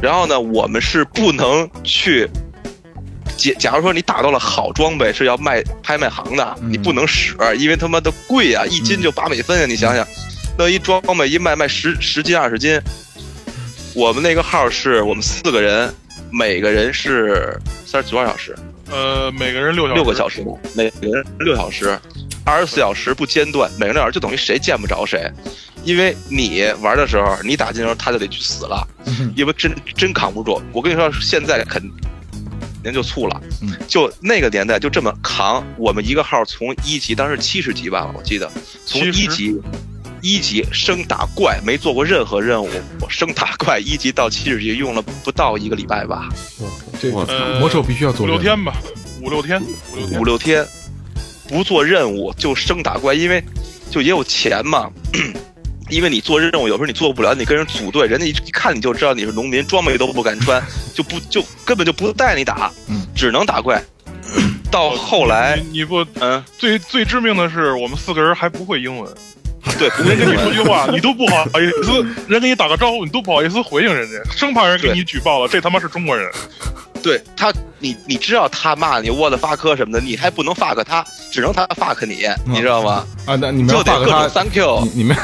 [0.01, 2.29] 然后呢，我们是不能去。
[3.36, 9.65] 假假如说你打到了好装备，是要卖拍卖行的，嗯你不能使，因为他妈的贵啊，一斤就八美分啊！
[9.67, 10.07] 你想想，
[10.57, 12.79] 那一装备一卖卖十十斤二十斤，
[13.93, 15.93] 我们那个号是我们四个人，
[16.31, 17.55] 每个人是
[17.86, 18.55] 三十多少小时？
[18.89, 21.95] 呃，每个人六小，六个小时，每个人六小时，
[22.43, 25.31] 二十四小时不间断，每个人六小时就等于谁见不着谁。
[25.88, 28.86] 因为你玩的时候，你打进的时候，他就得去死了，
[29.38, 30.62] 因为真真扛不住。
[30.73, 31.82] 我跟你说，现在肯
[32.84, 33.41] 定就醋了。
[33.62, 35.65] 嗯，就那个年代就这么扛。
[35.78, 38.52] 我们一个号从一级，当时七十级吧，我记得。
[38.86, 39.60] 从一级。
[40.23, 42.67] 一级升打怪没做过任何任务，
[43.00, 46.28] 我升打怪一级到七十级用了不到一个礼拜吧，
[47.00, 48.73] 这我呃魔兽必须要做五六天吧，
[49.21, 50.19] 五六天，五六天。
[50.19, 50.67] 五，六天。
[51.47, 53.41] 不做任务就升打怪，因为
[53.91, 54.89] 就也有钱嘛。
[55.89, 60.62] 因为你做任务有时候你做不了，你跟人组队，人家一一看你就知道你是农民，装备都不敢穿，
[60.93, 62.71] 就不就根本就不带你打，
[63.15, 63.82] 只能打怪。
[64.69, 69.10] 到后来，你你不嗯，最最致命的是，我们四个人还不会英文。
[69.77, 76.30] 对，不人跟你说句话，你都不好意思，人给你打个招呼，你都不好意思回应人家，生怕人给你举报了，这他妈是中国人。
[77.03, 83.06] 对他，你你知道他骂你窝的发科什么的，你还不能 fuck 他，只能他 fuck 你，你知道吗？
[83.25, 85.15] 啊，那你们就得各种 thank you 你你们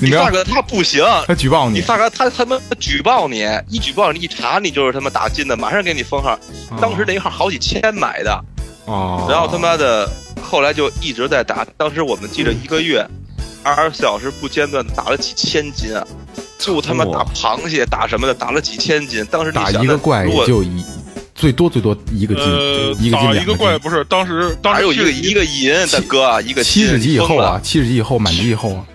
[0.00, 6.38] 你 fuck 他不行，他举报你你，fuck 他他妈举报你，一举报你一查你就是他妈打金的，马上给你封号。
[6.80, 8.40] 当时那一号好几千买的，
[8.86, 10.08] 哦，然后他妈的
[10.40, 13.04] 后来就一直在打，当时我们记着一个月
[13.62, 16.06] 二十四小时不间断地打了几千斤啊，
[16.58, 20.84] 就他妈打螃蟹打什么的打了几千斤，当时打一个怪就一
[21.34, 28.86] 最多最多一个金，呃，一个金打一个怪不是当时当哪有一个一个银大哥一个金七十级以后啊，七十级以后满级以后啊，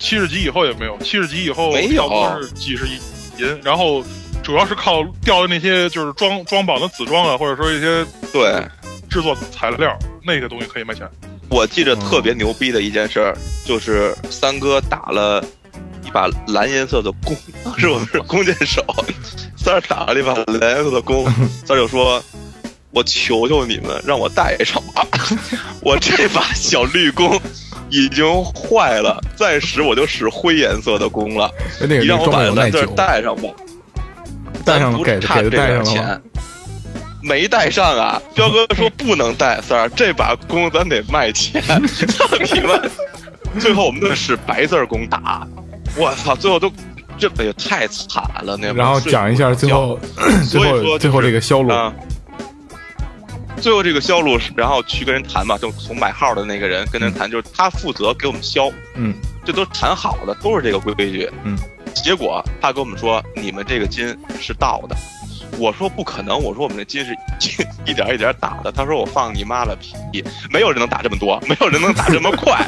[0.00, 2.40] 七十级以后也没有，七十级以后没有。
[2.40, 2.98] 是几十亿
[3.38, 4.02] 银，然后
[4.42, 8.62] 主要是靠掉的那些就是装装榜的紫装啊，或者说一些对。
[9.10, 11.06] 制作材料，那个东西可以卖钱。
[11.48, 15.44] 我记着特别牛逼的一件事儿，就是三哥打了
[16.04, 18.82] 一把蓝颜色的弓，当时我们是弓箭手，
[19.56, 21.24] 三儿打了一把蓝颜色的弓，
[21.64, 22.22] 三儿就说
[22.90, 25.06] ：“我求求你们，让我带上吧，
[25.82, 27.38] 我这把小绿弓
[27.90, 31.50] 已经坏了，再使我就使灰颜色的弓了，
[31.86, 33.48] 你让我把蓝字，带上吧。”
[34.64, 35.90] 带上咱不了给差这点带上了吗？
[35.90, 36.22] 钱？
[37.22, 38.20] 没带上啊！
[38.34, 41.62] 彪哥说不能带，三儿，这把弓咱得卖钱。
[41.62, 42.90] 你们！
[43.60, 45.46] 最后我们那是白字儿弓打，
[45.96, 46.34] 我操！
[46.34, 46.72] 最后都
[47.18, 49.98] 这哎呀太惨了，那然后讲一下最后
[50.48, 51.92] 最所以说后最后这个销路，啊。
[53.60, 61.30] 最后这个销路是，然后去跟人谈嘛，就从买号的那个人跟人谈，就是他负责给我们销，嗯，这都谈好的，都是这个规矩。
[61.44, 61.56] 嗯，
[61.94, 64.96] 结果他跟我们说，你们这个金是盗的。
[65.58, 68.72] 我说不可能，我说我们这金是一 一点一点打的。
[68.72, 72.64] 他说我放你妈了屁，没有人能打这么多，没有人能打这么快。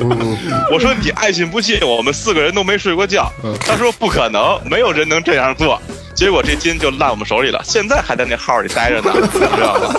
[0.71, 3.31] 我说你爱信不信，我们四个人都没睡过觉。
[3.67, 5.81] 他说不可能，没有人能这样做。
[6.15, 9.95] 结果这金就烂我们手里了，现在还在那号里待着呢，你知道吗？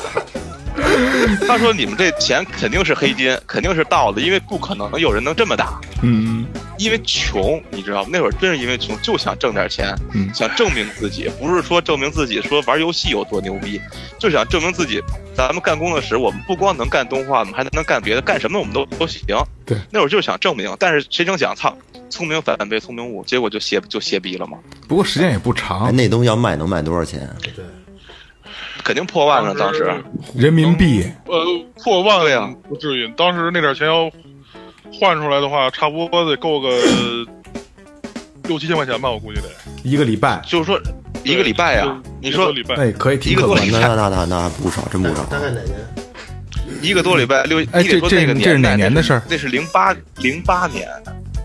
[1.47, 5.79] 他说：“你们这钱肯定是黑金，肯定是盗的，因为不可能有人能这么打。
[6.01, 6.45] 嗯
[6.77, 8.09] 因为穷，你知道吗？
[8.11, 13.79] 那会儿真是因为穷，就想挣点钱，嗯想证明自己，不是说证明自己说玩游戏有多牛逼，
[14.19, 15.01] 就想证明自己。
[15.33, 19.21] 咱们干工作室，我们不光能干动画，我们还能干别的，干什么我们都都行。
[19.65, 21.75] 对，那会儿就是想证明，但是谁成想，操，
[22.09, 24.57] 聪明反被聪明误，结果就歇就歇逼了嘛，
[24.87, 27.29] 不过时间也不哎，长，那东西要卖能卖多少钱？
[28.85, 29.53] 肯定破万了。
[29.55, 29.83] 当时
[30.35, 31.43] 人民币呃，
[31.83, 33.07] 破万了呀不至于。
[33.17, 34.09] 当时那点钱要
[34.93, 36.69] 换出来的话，差不多得够个
[38.47, 39.49] 六七千块钱吧，我估计得。
[39.83, 40.79] 一个礼拜，就是说
[41.23, 43.79] 一个礼拜呀、就你说一个礼拜那可以挺一个多可观的。
[43.79, 45.23] 那那那那那不少，真不少。
[45.25, 45.75] 大概哪年？
[46.81, 50.87] 一个多礼拜六，哎你说这个这这是哪年的事儿那是零八零八年，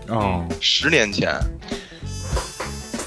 [0.09, 1.35] 哦，十年前。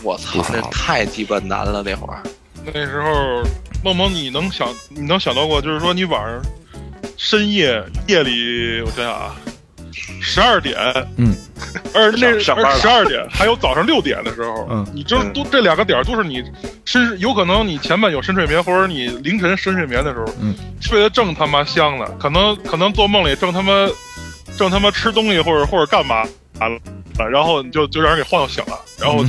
[0.02, 2.22] 我操那太鸡巴难了那会儿。
[2.72, 3.42] 那时候，
[3.82, 6.42] 梦梦，你能想你能想到过，就是说你晚上
[7.16, 9.36] 深夜夜里，我想想啊，
[10.20, 10.76] 十二点，
[11.16, 11.34] 嗯，
[11.94, 16.42] 而那上班十二点还有早上六点的时候，嗯你这都这两个点儿都是你
[16.84, 23.88] 深，有可能你前半有深睡眠，或者你凌晨深睡眠的时候，嗯，睡得正他妈香呢，可能可能做梦里正他妈
[24.56, 26.26] 正他妈吃东西或者或者干嘛
[26.60, 26.80] 完了，
[27.30, 29.24] 然后你就就让人给晃醒了，然后。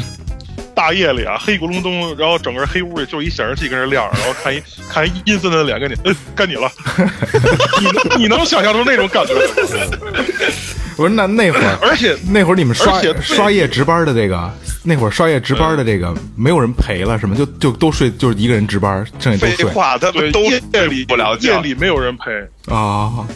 [0.75, 6.69] 大夜里啊，黑咕隆咚，然后整个黑屋里就一显示器跟那亮着，然后看一 看一阴森森的脸跟你，嗯，该你了，
[7.81, 9.41] 你能你能想象出那种感觉吗？
[10.95, 14.49] 不是那那会儿，而且那会儿你们刷刷夜值班的这个，
[14.83, 17.35] 那会儿刷夜值班的这个没有人陪了是吗？
[17.37, 21.59] 就就都睡，就是一个人值班，剩下都睡废话，他对们都夜里不了夜。
[21.59, 22.31] 里没有人陪，
[22.73, 23.27] 啊。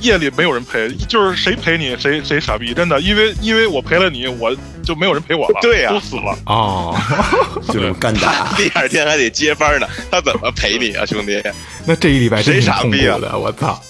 [0.00, 6.38] 夜里没有人陪，就是谁陪你谁谁傻逼，真的，因为因为我陪了你，我就没有人陪我了，对呀都死了。
[6.46, 6.96] 哦，
[7.72, 8.52] 就是干打。
[8.56, 11.42] 第二天还得接班呢，他怎么陪你啊，兄弟？
[11.86, 13.80] 那这一礼拜谁傻逼啊，我操！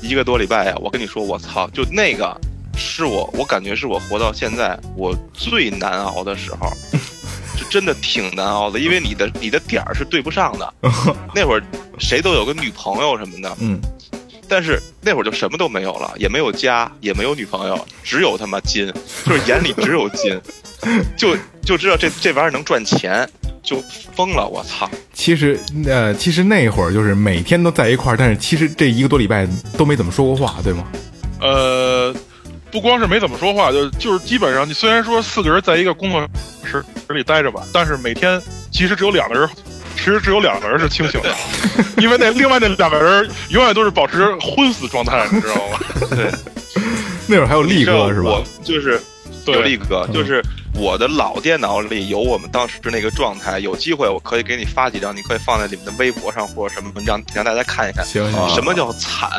[0.00, 2.36] 一个多礼拜呀、我跟你说，我操，就那个
[2.76, 6.68] 是我，我感觉是我活到现在我最难熬的时候，
[7.56, 10.74] 就真的挺难熬的，因为你的你的点儿是对不上的。
[11.34, 11.62] 那会儿
[11.98, 13.80] 谁都有个女朋友什么的，嗯，
[14.52, 18.86] 但是那会儿就什么都没有了，也没有家，也没有女朋友，只有他妈金，
[19.24, 20.38] 就是眼里只有金，
[21.16, 21.34] 就
[21.64, 23.26] 就知道这这玩意儿能赚钱，
[23.62, 23.82] 就
[24.14, 24.86] 疯了，我操！
[25.14, 30.86] 其实呃，其实那会儿就是每天都在一块儿，但是其实这一个多礼拜都没怎么说过话，对吗？
[31.40, 32.14] 呃，
[32.70, 36.28] 不光是没怎么说话，就就是基本上，你虽然说四个人在一个工作
[36.62, 38.38] 室里待着吧，但是每天
[38.70, 39.48] 其实只有两个人，
[39.96, 41.34] 其实只有两个人是清醒的，
[41.98, 45.78] 因为那另外那两个人永远都是保持昏死状态，你知道吗？
[46.10, 46.30] 对，
[47.26, 48.44] 那会儿还有力哥是吧我？
[48.64, 49.00] 就是
[49.44, 50.42] 对有力哥，就是
[50.74, 58.04] 我的老电脑里有我们当时那个状态，有机会我可以给你发几张，你可以放在你们的微博上或者什么，让让大家看一看。
[58.04, 58.24] 行
[58.54, 59.30] 什么叫惨？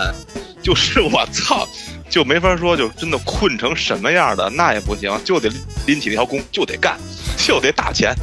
[0.61, 1.67] 就是我操，
[2.09, 5.49] 就没法说，就真的困成什么样的那也不行，就得
[5.85, 6.97] 拎起那条弓就得干，
[7.37, 8.15] 就得打钱。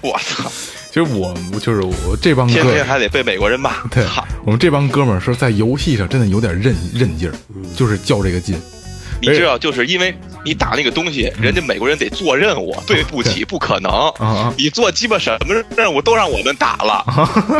[0.00, 0.48] 我操，
[0.98, 3.74] 其实我就是我这帮天哥，天还得被美国人骂。
[3.88, 4.04] 对，
[4.44, 7.34] 我们这帮哥们儿说在游戏上真的有点韧韧劲儿，
[7.76, 8.60] 就是较这个劲。
[9.20, 10.12] 你知道，就是因为
[10.44, 14.12] 你打那个东西，人家美国人得做任务，对不起，不可能。
[14.56, 17.04] 你做鸡巴什么任务都让我们打了，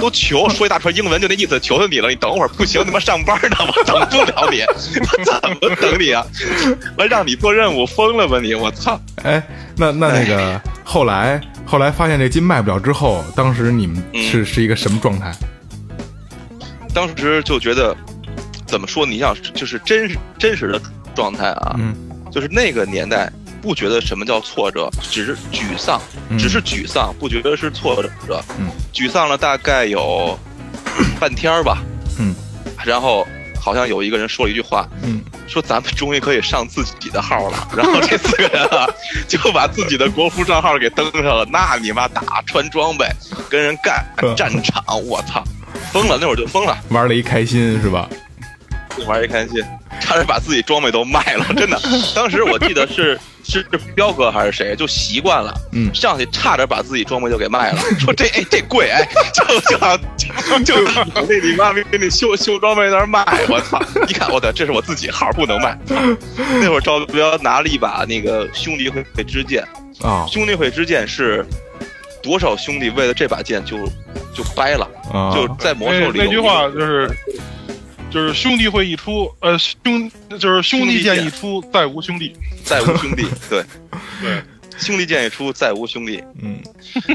[0.01, 4.63] 都求说一大串英文，就那意思，求求你了，你等会儿不行，他妈上班呢，我等不了你，
[4.99, 6.27] 我怎么等你啊？
[6.97, 8.55] 我让你做任务，疯了吧你？
[8.55, 9.01] 我操！
[9.23, 9.41] 哎，
[9.77, 15.31] 那那那个后来后来发现这金卖不了之后，当时你们嗯是是一个什么状态？
[16.95, 17.95] 当时就觉得，
[18.67, 19.05] 怎么说？
[19.05, 20.81] 你想，就是真实真实的
[21.15, 21.95] 状态啊，嗯
[22.33, 26.01] 就是那个年代不觉得什么叫挫折，只是沮丧，
[26.31, 28.43] 嗯只是沮丧，不觉得是挫折。
[28.59, 30.39] 嗯沮丧了大概有
[31.21, 31.83] 半天儿吧，
[32.19, 32.35] 嗯
[32.83, 33.29] 然后
[33.69, 37.69] 好像有一个人说了一句话，嗯说咱们终于可以上自己的号了。
[37.77, 38.87] 然后这四个人啊，
[39.29, 41.47] 就把自己的国服账号给登上了。
[41.51, 43.07] 那你妈打穿装备，
[43.51, 45.45] 跟人干嗯战场，我操，
[45.93, 46.17] 疯了！
[46.19, 46.77] 那会儿就疯了。
[46.89, 48.09] 玩了一开心是吧？
[49.07, 49.63] 玩一开心，
[50.01, 51.81] 差点把自己装备都卖了，真的。
[52.15, 59.79] 当时我记得是是是彪哥还是谁，就习惯了，嗯上去差点把自己装备就给卖了，说这哎这贵哎，就就
[60.65, 63.81] 就 就那你妈逼给你修修装备在那儿卖，我操！
[64.09, 65.79] 一看我的这是我自己号不能卖。
[66.61, 69.63] 那会儿赵彪拿了一把那个兄弟会之剑，
[70.03, 71.45] 啊兄弟会之剑是
[72.23, 73.87] 多少兄弟为了这把剑就
[74.35, 77.11] 就掰了，啊，就在魔兽里有那那句话就是，
[78.11, 82.35] 就是兄弟会一出，呃，兄就是兄弟剑一出，再无兄弟。
[82.65, 83.63] 再无兄弟，对。
[84.23, 84.43] 对，
[84.79, 86.23] 兄弟剑一出，再无兄弟。
[86.43, 86.59] 嗯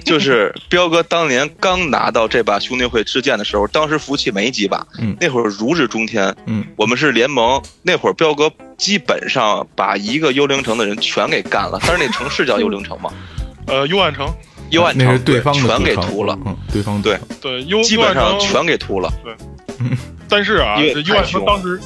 [0.06, 6.34] 就是彪哥当年刚拿到这把兄弟会之剑的时候，当时服务器没几把，嗯那会儿如日中天。
[6.45, 13.12] 嗯我们是联盟，那会儿彪哥基本上把一个幽灵城的人全给干了，但是那城市叫幽灵城吗，
[13.65, 14.32] 呃，幽暗城，
[14.69, 19.12] 幽暗城那是对方的全给屠了，嗯，对方对对幽基幽暗城本上全给屠了。
[20.29, 21.45] 但是啊，因为这幽暗太凶了。
[21.45, 21.79] 城当时，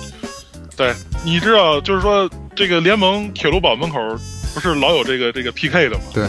[0.75, 3.99] 对，你知道，就是说这个联盟铁路堡门口
[4.53, 6.03] 不是老有这个这个 PK 的吗？
[6.13, 6.27] 对，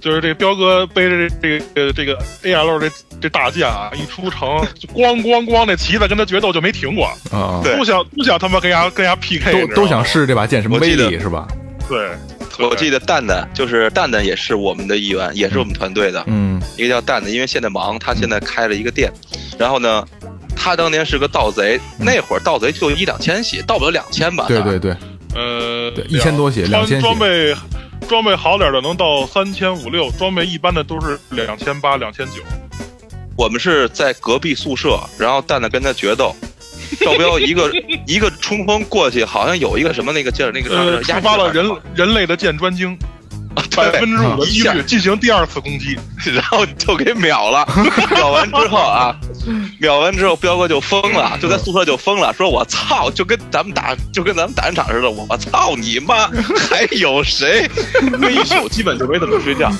[0.00, 7.76] 就是这个彪哥背着这这个这个 AL 这这大剑啊，一出城就咣咣咣，那旗子跟他决斗就没停过，啊，对。
[7.76, 11.46] 都想都想他妈跟伢跟伢 PK，都都想试这把剑什么威力是吧？
[11.88, 12.10] 对，
[12.58, 16.24] 我记得蛋蛋就是蛋蛋也是我们的一员，也是我们团队的。
[16.26, 16.60] 嗯。
[16.78, 19.12] 一个叫蛋蛋，因为现在忙，他现在开了一个店，
[19.58, 20.02] 然后呢，
[20.56, 24.46] 他当年是个盗贼，那会儿盗贼就一两千血，盗不了两千吧？
[24.48, 24.96] 对对对，
[25.34, 27.54] 呃，对1000多血装2000血装备
[28.08, 32.42] 装备好点的能到三千五六，装备一般的都是两千八、两千九。
[33.36, 36.34] 我们是在隔壁宿舍，然后蛋蛋跟他决斗，
[37.00, 37.70] 赵彪一个
[38.06, 42.96] 一个冲锋过去，好像有一个什么那个劲儿，那个呃，触压发了人人类的剑专精，
[43.76, 45.98] 百分之五的几率进行第二次攻击。
[46.32, 47.66] 然后就给秒了。
[48.14, 49.14] 秒完之后啊，
[49.78, 56.28] 秒完之后，彪哥就疯了，就在宿舍就疯了，说我操，就跟咱们打就跟咱们打人场似的，我操你妈，
[56.70, 57.68] 还有谁？
[58.18, 59.70] 那一宿基本就没怎么睡觉，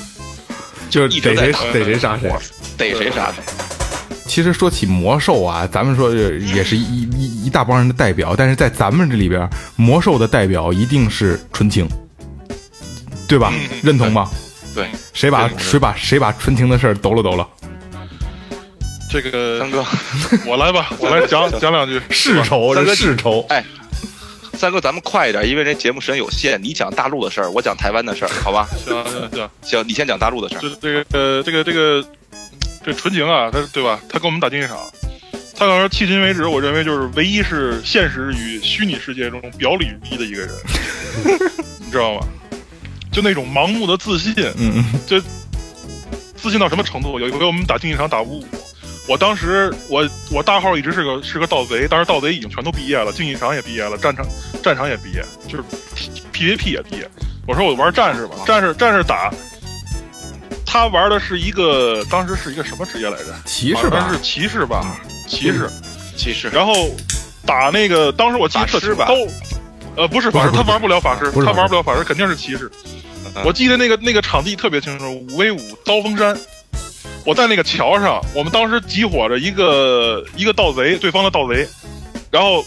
[0.89, 2.31] 就是逮谁逮谁杀谁。
[2.77, 3.43] 逮谁杀谁。
[4.27, 11.87] 其实说起魔兽啊，咱们说也是一一一大帮人的代表，但是在咱们这里边，魔兽的代表一定是纯情，
[13.27, 13.53] 对吧？
[13.83, 14.29] 认同吗？
[14.73, 17.47] 对，谁把谁把谁把纯情的事儿抖了抖了？
[19.09, 19.85] 这个三哥，
[20.45, 22.01] 我来吧， 我来讲讲两句。
[22.09, 23.45] 世仇，这世仇。
[23.47, 23.63] 哎，
[24.53, 28.67] 三哥，咱们快一点，因为这节目时间有限，你讲大陆的事儿，我讲台湾的事儿，好吧？
[28.85, 30.59] 行行行，行，你先讲大陆的事儿。
[30.59, 32.05] 这这个呃这个这个
[32.85, 33.97] 这纯情啊，他对吧？
[34.09, 34.77] 他跟我们打竞技场，
[35.55, 40.49] 他可能迄今为止，我认为就是唯一是现实与虚拟世界中表里如一的一个人，
[41.79, 42.27] 你知道吗？
[43.15, 45.21] 就那种盲目的自信，嗯嗯就
[46.35, 47.17] 自信到什么程度？
[47.17, 48.45] 有一回我们打竞技场打五五，
[49.07, 54.25] 我当时我我大号一直是个是个盗贼，当时盗贼已经全都毕业了，竞技场也毕业了，战场
[54.61, 55.63] 战场也毕业，就是
[56.33, 57.09] PVP 也毕业。
[57.47, 59.33] 我说我玩战士吧，战士战士打，
[60.65, 63.33] 他玩的是一个当时是一个什么职业来着？
[63.45, 65.69] 骑士吧好像是骑士吧，骑士。
[66.17, 66.73] 骑士，然后
[67.45, 69.13] 打那个，当时我记得特法师吧高，
[69.97, 72.69] 呃，不是法师，他玩不了法师，他玩不了法师，肯定是骑士。
[73.43, 76.37] 我记得那个那个场地特别清楚，五 v 五刀锋山。
[77.25, 81.67] 我在那个桥上，我们当时集火着一个一个盗贼，对方的盗贼，
[82.29, 82.63] 然后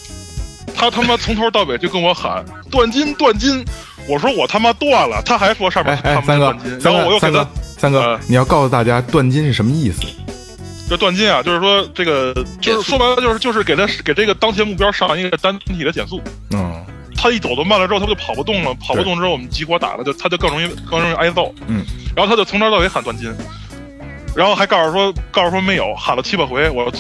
[0.74, 3.64] 他他妈从头到尾就跟我喊断金断金，
[4.09, 10.03] 我说我他妈断了，他还说上面哎哎，他三哥妈断金，，三然后我又给他哥三哥三哥呃，你要告诉大家断金是什么意思？
[10.89, 16.20] 这断金啊，就是说这个就是说白了就是就是给他给这个当前目标上一个单体的减速。
[16.51, 16.85] 嗯
[17.21, 21.53] 他一走动慢了之后，他不就跑不动了，跑不动之后，我们集火打了，就他就更容易更容易挨揍。
[21.66, 23.35] 嗯，然后他就从头到尾喊断金，
[24.37, 26.93] 然后还告诉说告诉说没有，喊了七八回，我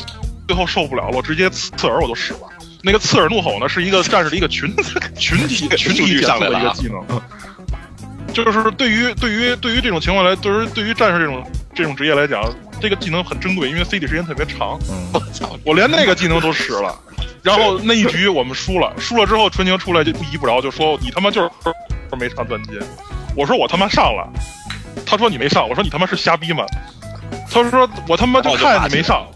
[0.48, 2.40] 最后受不了了，我直接刺刺耳我就使了。
[2.82, 4.74] 那个刺耳怒吼呢，是一个 战士的一个群
[5.16, 7.22] 群体 群体减速的一个技能。
[8.32, 11.42] 就是对于对于对于这种情况来，就是对于战士这种
[11.74, 12.42] 这种职业来讲，
[12.80, 14.78] 这个技能很珍贵，因为 CD 时间特别长。
[14.90, 15.20] 嗯，
[15.64, 16.94] 我连那个技能都使了，
[17.42, 21.50] 然后那一局我们输了，输了之后纯情出来就不依不饶，就说你他妈就是
[22.18, 22.78] 没上钻金。
[23.36, 24.28] 我说我他妈上了，
[25.06, 26.64] 他说你没上，我说你他妈是瞎逼吗？
[27.50, 29.26] 他说我他妈就看你没上，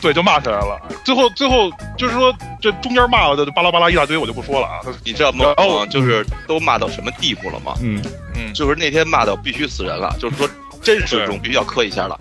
[0.00, 0.80] 对，就骂起来了。
[1.04, 4.80] 最后最后就是说这中间骂了的巴拉巴拉一大堆，我就不说了啊。
[5.04, 5.52] 你知道吗？
[5.56, 7.74] 然后就是都骂到什么地步了吗？
[7.82, 8.00] 嗯
[8.36, 10.48] 嗯，就是那天骂到必须死人了，就是说
[10.82, 12.18] 真实中必须要磕一下了。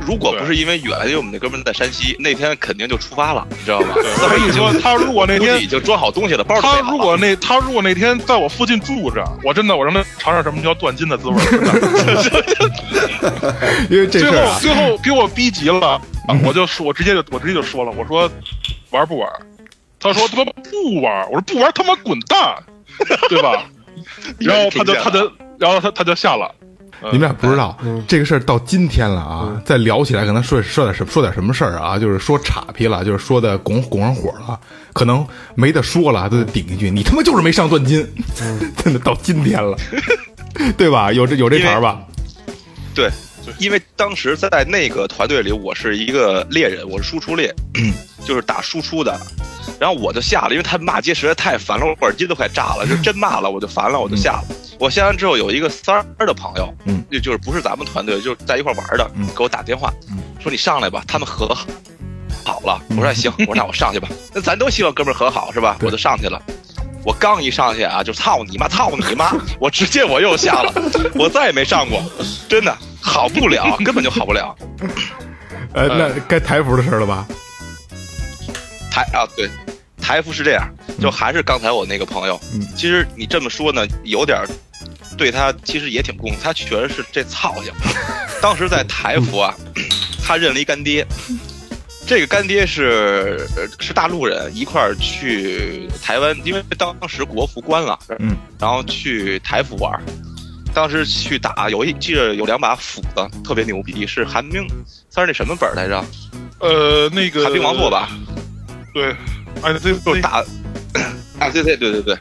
[0.00, 3.94] 如果不是因为远，因为我们那哥们在山西，那天肯定就出发了，你知道吗？
[3.96, 11.36] 我跟你说，他如果那天已经装好东西了，包都他如果那他如果那天在我附近住着，我真的我让他尝尝什么叫断筋的滋味
[13.90, 18.30] 因为这最后最后给我逼急了，啊我就说，我直接就我直接就说了，我说
[18.90, 19.28] 玩不玩？
[19.98, 22.56] 他说他妈不玩，我说不玩他妈滚蛋，
[23.28, 23.64] 对吧？
[24.38, 26.54] 然后他就他就然后他他就下了。
[27.02, 27.08] 嗯。
[27.12, 27.76] 你们俩不知道
[28.06, 34.58] 这个事儿到今天了啊，再聊起来可能说说点什说点什么事儿啊，就是说岔劈了，就是说的拱拱上火了，
[34.92, 38.06] 可能没得说了，都得顶一句，你他妈就是没上断金，
[38.82, 39.76] 真的到今天了，
[40.76, 41.12] 对吧？
[41.12, 42.00] 有这有这茬吧？
[42.94, 43.10] 对，
[43.58, 47.54] 因为当时在那个团队里，我是一个猎人，我是输出猎，
[48.26, 49.18] 就是打输出的。
[49.80, 54.44] 然后我就下了，因为他骂街实在太烦了，我耳机都快炸了，就真骂了，我就烦了，我就下了。
[54.78, 59.92] 我下完之后，有一个三儿的朋友，嗯，就就是不是咱们团队，就是在一块玩的，嗯给我打电话，
[60.40, 61.48] 说你上来吧，他们和
[62.44, 62.80] 好了。
[62.90, 64.08] 我说哎行，我说那我上去吧。
[64.32, 65.76] 那咱都希望哥们儿和好是吧？
[65.82, 66.40] 我就上去了。
[67.06, 69.32] 我刚一上去啊，就操你妈，操你妈！
[69.60, 70.72] 我直接我又下了，
[71.14, 72.02] 我再也没上过，
[72.48, 74.54] 真的好不了， 根本就好不了。
[75.72, 77.24] 呃，那该台服的事儿了吧？
[78.90, 79.48] 台啊，对，
[80.02, 80.68] 台服是这样，
[81.00, 84.42] 就还是刚才我那个朋友，嗯其实你这么说呢，有点
[85.16, 87.72] 对他其实也挺公，他确实是这操性。
[88.42, 89.54] 当时在台服啊，
[90.26, 91.06] 他认了一干爹，
[92.06, 100.00] 这个干爹是呃是大陆人，一块儿去台湾，因为当时国服关了，嗯，然后去台服玩。
[100.72, 104.64] 当时去打有一记得有两把斧子，特别牛逼，是寒冰，
[105.10, 106.04] 算是那什么本来着？
[106.60, 108.08] 呃，那个寒冰王座吧？
[108.94, 109.10] 对，
[109.62, 110.44] 哎，这就打
[111.40, 112.18] 啊，对对对对对，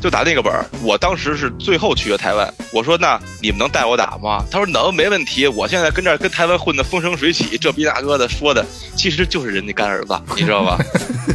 [0.00, 0.64] 就打那个本儿。
[0.82, 4.44] 我当时是最后去的台湾，我说那你们能带我打吗？
[4.50, 5.46] 他说能，没问题。
[5.46, 8.64] 我现在跟这儿跟台湾混的风生水起，这逼大哥的说的，
[8.96, 10.78] 其实就是人家干儿子，你知道吧？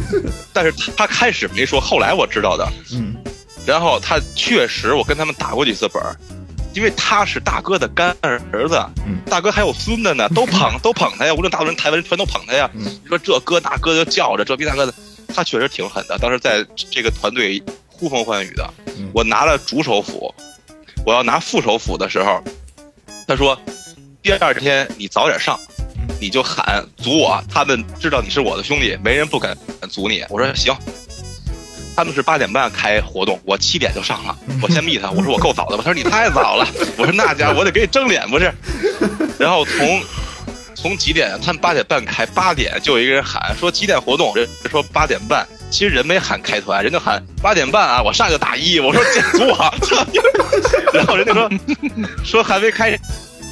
[0.52, 2.66] 但是他开始没说，后来我知道的。
[2.92, 3.14] 嗯，
[3.66, 6.14] 然后他确实，我跟他们打过几次本儿。
[6.74, 12.68] 因为他是大哥的干儿子，嗯大哥还有孙子呢，都捧 都捧他呀，无论大陆人、台湾人全都捧他呀。
[12.74, 14.92] 嗯你说这哥那哥就叫着，这逼大哥的，
[15.32, 16.18] 他确实挺狠的。
[16.18, 17.62] 当时在这个团队
[17.96, 20.34] 呼风唤雨的，嗯我拿了主手斧，
[21.06, 22.42] 我要拿副手斧的时候，
[23.26, 23.58] 他说
[24.22, 25.58] 第二天你早点上，
[26.20, 29.56] 你就喊阻我，他们知道你是我的兄弟，没人不敢
[29.88, 30.24] 阻你。
[30.28, 30.74] 我说行。
[31.96, 34.36] 他们是八点半开活动，我七点就上了。
[34.60, 35.82] 我先密他，我说我够早的吧？
[35.84, 36.66] 他说你太早了。
[36.96, 38.52] 我说那家伙我得给你争脸不是？
[39.38, 40.02] 然后从
[40.74, 41.38] 从几点？
[41.40, 44.34] 他们八点半开，八点就有一个人喊说几点活动？
[44.34, 48.00] 人说八点半，其实人没喊开团，人就喊八点半啊！
[48.00, 49.02] 我上去就打一，我说
[49.32, 49.74] 阻我。
[50.94, 51.50] 然后人家说
[52.22, 52.92] 说还没开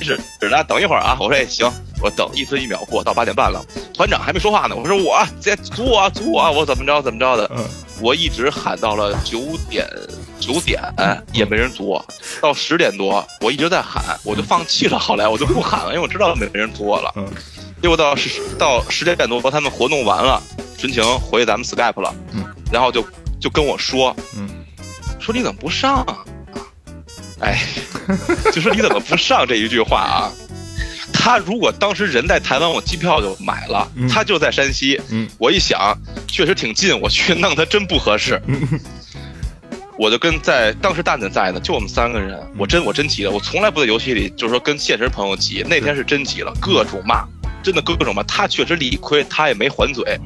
[0.01, 0.17] 始，
[0.49, 1.17] 那等一会儿啊！
[1.19, 1.69] 我说哎行，
[2.01, 3.61] 我等一分一秒过，到八点半了，
[3.93, 4.77] 团长还没说话呢。
[4.77, 7.51] 我说我这阻我阻我，我怎么着怎么着的。
[7.57, 7.65] 嗯
[8.01, 9.87] 我一直喊到了九点，
[10.41, 10.81] 九点
[11.33, 12.05] 也没人阻我，
[12.41, 14.99] 到十点多我一直在喊，我就放弃了。
[14.99, 17.13] 后来我就不喊了，因为我知道没人阻我了。
[17.83, 20.41] 嗯，结果到十到十点多，他们活动完了，
[20.79, 23.05] 纯情回咱们 Skype 了，嗯，然后就
[23.41, 24.49] 就跟我说，嗯，
[25.19, 26.19] 说你怎么不上啊？
[27.41, 27.61] 哎，
[28.53, 30.31] 就说你怎么不上这一句话啊？
[31.13, 35.97] 他如果当时人在台湾，我机票就买了，嗯他就在山西，嗯，我一想，
[36.29, 38.41] 确实挺近，我去弄他真不合适。
[39.99, 47.25] 我就跟在当时蛋蛋在呢，就我们三个人，我真我真急了，我从来不在游戏里就是说跟现实朋友急，那天是真急了，各种骂，
[47.63, 48.23] 真的各种吧。
[48.27, 50.19] 他确实理亏，他也没还嘴。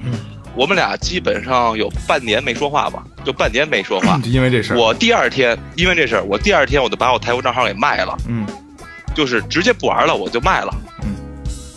[0.55, 4.19] 我们俩基本上有半年没说话吧，就半年没说话。
[4.25, 8.47] 就因为这事儿，我第二天因为这事儿，我第二天我就把我台服账号给卖了，嗯
[9.15, 10.75] 就是直接不玩了，我就卖了。
[11.03, 11.15] 嗯，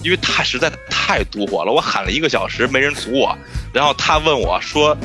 [0.02, 3.38] 因为他实在太毒火了，我喊了一个小时没人阻我，
[3.74, 4.98] 然后他问我说：“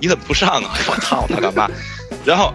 [0.00, 1.70] 你怎么不上啊？”我操他干嘛？
[2.24, 2.52] 然后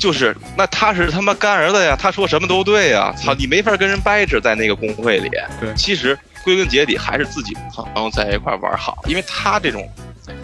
[0.00, 5.30] 就是那他是他妈干儿子呀，他说什么都对呀，操你没法跟人掰扯在那个工会里。
[5.60, 9.88] 对其实归根结底还是自己朋友在一块玩好，因为他这种，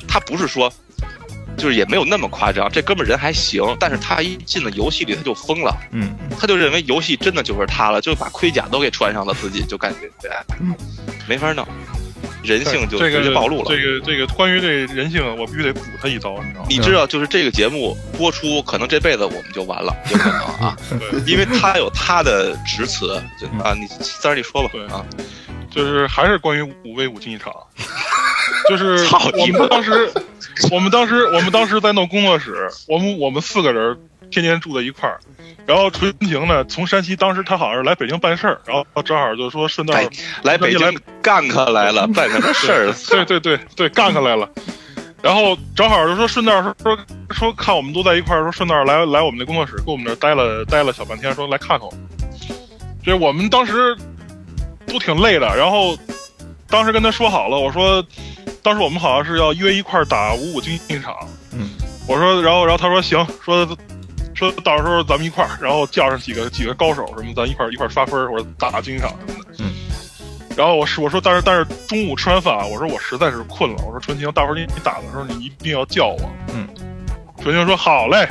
[0.06, 0.72] 他不是说。
[1.56, 10.30] 就是也没有那么夸张，这哥们人还行，但是他一进了游戏里他就疯了，嗯，他就认为游戏真的就是他了，就把盔甲都给穿上了，自己就感觉对，
[11.26, 11.66] 没法弄，
[12.46, 13.64] 人性就这个直接暴露了。
[13.68, 16.66] 这个这个关于这人性，我必须得补他一刀，你知道吗？
[16.70, 23.12] 你知道，就是这个节目播出，可能这辈子我们就完了，有可能啊， 对，因为他有他的直词
[23.62, 25.04] 啊，你三儿你说吧对啊，
[25.70, 27.52] 就是还是关于五 v 五竞技场，
[28.70, 30.10] 就是 操我你们当时，
[30.70, 33.98] 我们当时我们当时在弄工作室，我们我们四个人
[34.30, 35.18] 天天住在一块儿，
[35.66, 40.08] 然后纯情呢从山西，当时他好像是来北京办事儿，然后正好就说顺道来
[40.42, 42.92] 来北京干可来了， 办什么事儿？
[43.08, 44.48] 对对对对，干他来了。
[45.22, 46.98] 然后正好就说顺道说说
[47.30, 52.00] 说看我们都在一块儿，说顺道来来我们那工作室，跟我们这儿待了待了小半天，说来看看我们。
[53.04, 53.96] 这我们当时
[54.86, 55.98] 都挺累的，然后
[56.68, 58.04] 当时跟他说好了，我说
[58.62, 61.14] 当时我们好像是要约一块儿打五五竞技场，
[61.52, 61.70] 嗯，
[62.06, 63.66] 我说然后然后他说行，说
[64.36, 69.72] 说到时候咱们一块儿，然后叫上几个几个高手什么，咱一块儿一块儿刷分儿或者打竞技场什么的，嗯。
[70.56, 76.30] 然后我是我说，但是但是中午吃完饭啊，我说我实在是困了，我说纯情，大会儿你你打的时候你一定要叫我。
[76.54, 76.68] 嗯，
[77.42, 78.28] 纯情说好嘞。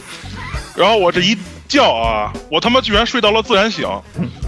[0.76, 1.36] 然后我这一
[1.68, 3.88] 叫啊，我他妈居然睡到了自然醒。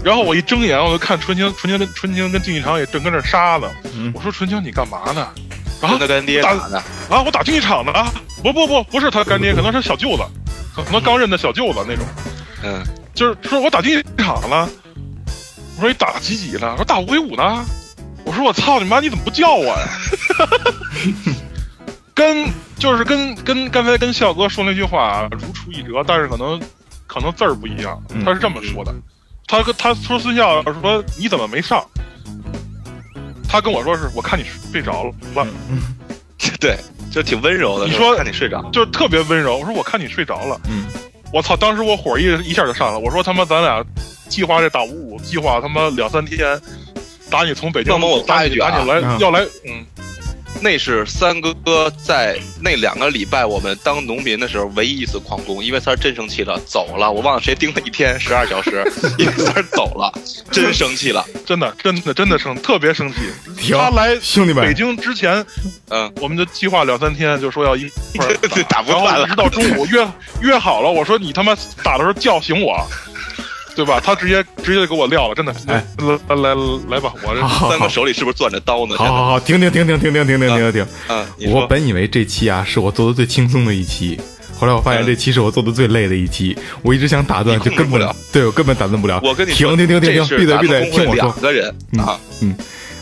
[0.03, 3.69] 然后我一睁眼，我就看纯情纯情跟纯情跟竞技场也正跟那儿杀呢。
[3.95, 5.21] 嗯我说纯情你干嘛呢？
[5.81, 6.77] 啊跟他干爹打打呢，
[7.09, 8.09] 啊，我打竞技场呢啊！
[8.41, 10.23] 不不不，不是他干爹，可能是小舅子，
[10.83, 12.05] 可能刚认的小舅子那种。
[12.63, 14.67] 嗯，就是说我打竞技场了。
[15.75, 16.75] 我说你打几级了？
[16.75, 17.65] 说打五 v 五呢。
[18.25, 19.87] 我说我操你妈，你怎么不叫我呀？
[22.15, 22.47] 跟
[22.77, 26.61] 就是跟跟刚才跟笑哥说那句话啊如出一辙，但是可能
[27.07, 28.01] 可能字儿不一样。
[28.13, 28.93] 嗯他是这么说的，
[29.47, 31.83] 他跟他说孙笑说你怎么没上？
[33.49, 35.47] 他跟我说是我看你睡着了，
[36.59, 36.77] 对，
[37.13, 37.85] 就挺温柔的。
[37.85, 39.57] 你说看你睡着，就是特别温柔。
[39.59, 40.85] 我说我看你睡着了，嗯，
[41.31, 41.55] 我操！
[41.55, 42.99] 当时我火一一下就上来了。
[42.99, 43.85] 我说他妈咱俩
[44.27, 46.59] 计划这打五五，计划他妈两三天，
[47.29, 49.85] 打你从北京那么我插一句啊打你来、嗯要来，嗯，
[50.63, 57.11] 那是三哥在那两个礼拜我们当农民的时候唯一一次旷工，因为三儿真生气了，走了。
[57.11, 58.81] 我忘了谁盯了一天十二小时，
[59.19, 60.09] 因为三儿走了，
[60.49, 61.25] 真生气了。
[61.45, 63.17] 真的真的真的生特别生气。
[63.73, 65.45] 他来兄弟们北京之前，
[65.89, 67.81] 嗯，我们就计划两三天，就说要一
[68.13, 70.07] 一块儿对打不然后了一直到中午约
[70.41, 71.53] 约好了，我说你他妈
[71.83, 72.87] 打的时候叫醒我。
[73.75, 73.99] 对吧？
[74.03, 75.53] 他直接直接就给我撂了，真的。
[75.67, 78.95] 哎来来来来吧，我这三哥手里是不是攥着刀呢？
[78.97, 80.87] 好好好，停停停停停停停停停停。
[81.09, 84.19] 嗯，我本以为这期啊是我做的最轻松的一期，
[84.57, 86.57] 后来我发现嗯这期是我做的最累的一期。
[86.81, 89.19] 我一直想打断，就根本控制不了对我根本打断不了。
[89.23, 91.31] 我跟你，停停停停停，闭嘴闭嘴，听我说两。
[91.39, 91.67] 个人
[91.99, 92.55] 啊，嗯，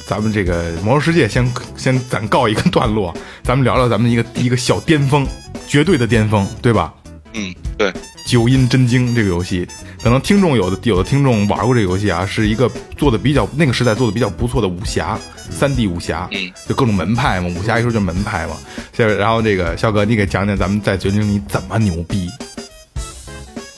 [0.06, 3.14] 咱们这个魔兽世界先先暂告一个段落，
[3.44, 5.28] 咱们聊聊咱们一个一个小巅峰，
[5.68, 6.94] 绝对的巅峰，对吧？
[7.34, 7.92] 嗯，对，
[8.32, 9.68] 九阴真经这个游戏，
[10.02, 15.20] 可能听众有的有的听众玩过这个游戏啊，是一个做的比较那个时代做的比较不错的武侠，
[15.50, 18.56] 三 D 武侠，嗯，就各种门派嘛，武侠一说就是门派嘛。
[18.94, 22.30] 现在然后这个肖哥，你给讲讲咱们在绝境里怎么牛逼？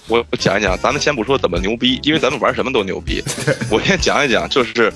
[0.08, 3.24] 我我讲一讲，咱们先不说怎么牛逼，因为咱们玩什么都牛逼。
[3.72, 4.94] 我先讲一讲，就是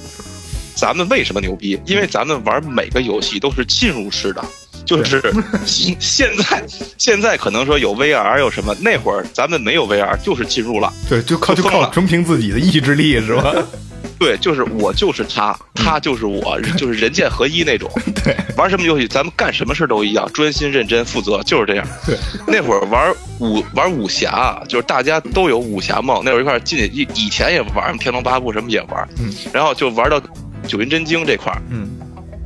[0.76, 4.46] 咱们为什么牛逼，因为咱们玩每个游戏都是进入式的。
[4.88, 5.22] 就是
[6.00, 6.64] 现在，
[6.98, 10.92] 现在可能说有 VR 有什么，那会儿咱们没有 VR，就是进入了。
[11.10, 13.54] 对，就靠就就疯了靠纯凭自己的意志力是吧？
[14.20, 17.88] 对，就是我就是他，他就是我， 就是人剑合一那种。
[18.24, 21.88] 对，玩什么游戏，咱们干什么事都一样，专心认真负责，就是这样。
[22.06, 22.18] 对，
[22.48, 30.20] 那会儿玩武玩武侠，就是大家都有武侠梦，那会儿一块儿进去，以以前也玩《天龙八部》什么也玩，嗯，然后就玩到
[30.68, 31.88] 九阴真经这块儿，嗯，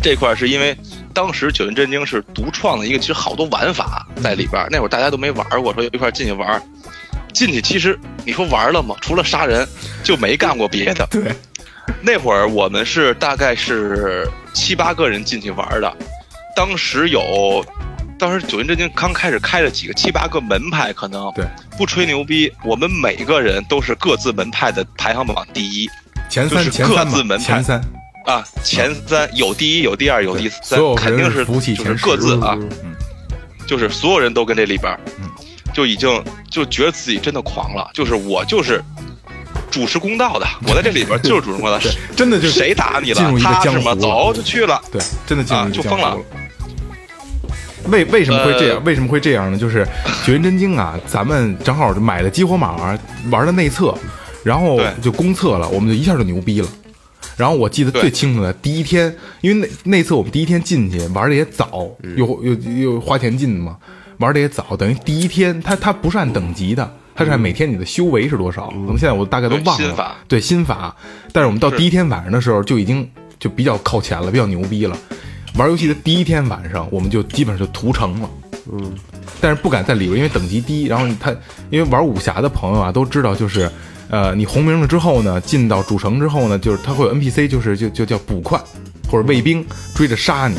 [0.01, 0.75] 这块儿是因为
[1.11, 6.61] 当时九阴真经是独创的一个，其实好多玩法在里边儿，那会儿大家都没玩过，说一块进去玩儿，
[7.33, 8.95] 进去其实你说玩了吗？
[9.01, 9.67] 除了杀人
[10.03, 11.07] 就没干过别的。
[11.11, 11.33] 对，
[12.01, 15.95] 那会儿我们是大概是七八个人进去玩的，
[16.55, 17.65] 当时有
[18.17, 21.45] 当时九阴真经刚开始开了几个七八个门派，可能对，
[21.77, 25.89] 不吹牛逼，我们每个人都是各自门派的排行榜第一。
[26.29, 27.43] 前三就是各自门派。
[27.43, 27.81] 前三，
[28.25, 32.95] 啊，前三有第一有第二有第三，肯定是就是各自啊，嗯
[33.67, 35.29] 就是所有人都跟这里边嗯，
[35.73, 38.83] 就已经就觉得自己真的狂了，就是我就是
[39.69, 41.79] 主持公道的，我在这里边就是主持公道，
[42.15, 43.95] 真的就是谁打你了，他是吗？
[43.95, 44.81] 走就去了。
[44.91, 46.17] 对，真的进入啊就疯了
[47.87, 48.77] 为为什么会这样？
[48.77, 49.57] 呃为什么会这样呢？
[49.57, 49.83] 就是
[50.25, 52.97] 《绝云真经》啊，咱们正好买的激活码
[53.31, 53.97] 玩的内测，
[54.43, 56.67] 然后对就公测了，我们就一下就牛逼了。
[57.41, 59.11] 然后我记得最清楚的第一天，
[59.41, 63.75] 因为那那次我们第一天进去玩的也早，嗯又又又花钱进的嘛，
[64.19, 70.15] 玩的也早，等于第一天它它不是按等级的，它是按每天你的修为是多少，可能现在我大概都忘了对心法。
[70.27, 70.95] 对心法，
[71.33, 74.95] 但是我们到第一天晚上的时候就已经就比较靠前了，比较牛逼了。
[75.55, 78.29] 玩游戏的第一天晚上，我们就基本上就屠城了。
[78.71, 78.93] 嗯，
[79.41, 80.85] 但是不敢在里边，因为等级低。
[80.85, 81.35] 然后他
[81.71, 83.67] 因为玩武侠的朋友啊都知道，就是
[84.11, 88.59] 呃，你红名了之后呢，进到主城之后呢，就是他会有 NPC，就是就就叫捕快
[89.09, 90.57] 或者卫兵追着杀你。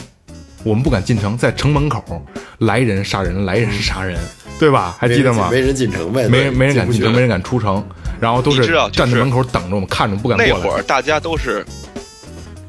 [0.65, 2.03] 我们不敢进城，在城门口
[2.59, 4.19] 来人杀人，来人杀人，
[4.59, 4.97] 对吧？
[4.99, 5.49] 还记得吗？
[5.51, 7.85] 没人进城呗，没人没人敢进城，没人敢出城，
[8.19, 10.53] 然后都是站在门口等着我们，看着不敢过来。
[10.55, 11.63] 那会儿大家都是，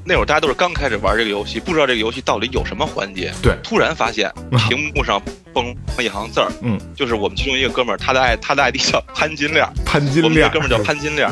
[0.06, 3.32] 那会儿大家都是刚开始玩这个游戏，不知道这个游戏到底有什么环节。
[3.41, 4.32] 对突然发现
[4.68, 5.22] 屏幕上
[5.54, 11.30] 蹦一行字儿，嗯，就是我们其中一个哥们儿，他的爱他的 ID 叫潘金链， 潘金链我们这链哥们儿叫潘金链。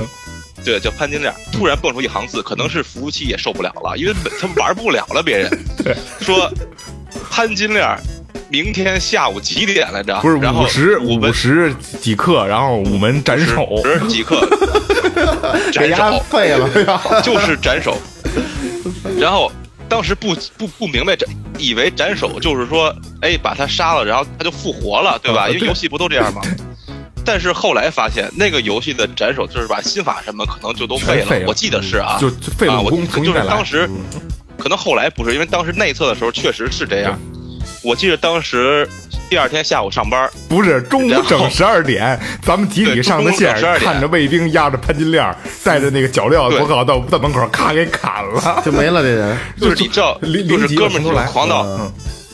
[0.63, 5.23] 对，叫潘金链突然蹦出一行字，可能是服务器也受不了了，因为他们玩不了了。
[5.23, 5.49] 别人
[6.21, 6.47] 说
[7.31, 7.97] 潘金链
[8.47, 10.19] 明天下午几点来着？
[10.21, 14.47] 不是五十五五十几刻，然后午门斩首，十几刻
[15.73, 17.01] 斩首，废了呀！
[17.23, 17.97] 就是斩首。
[19.19, 19.51] 然后
[19.87, 21.27] 当时不不不明白斩，
[21.57, 25.49] 以为斩首就是说，哎，把他杀了，然后他就复活了，对吧？
[25.49, 26.41] 因为游戏不都这样吗？
[27.23, 33.33] 但是后来发现，那个游戏的斩首就是把心法什么可能就都废了我记得是啊，就就废了啊，我就是。
[33.47, 33.87] 当时
[34.57, 37.19] 可能后来不是，因为当时内测的时候确实是这样。
[37.83, 38.87] 我记得当时
[39.29, 43.59] 第二天下午上班，不是中午整十二点，咱们集体上的线？
[43.59, 46.59] 中午整12，点看着卫兵压着潘金链，带着那个脚镣对。
[46.59, 48.61] 国考到到门口，咔给砍了。
[48.63, 51.91] 就没了这人，就是你知道， 就是哥们儿来，狂到嗯。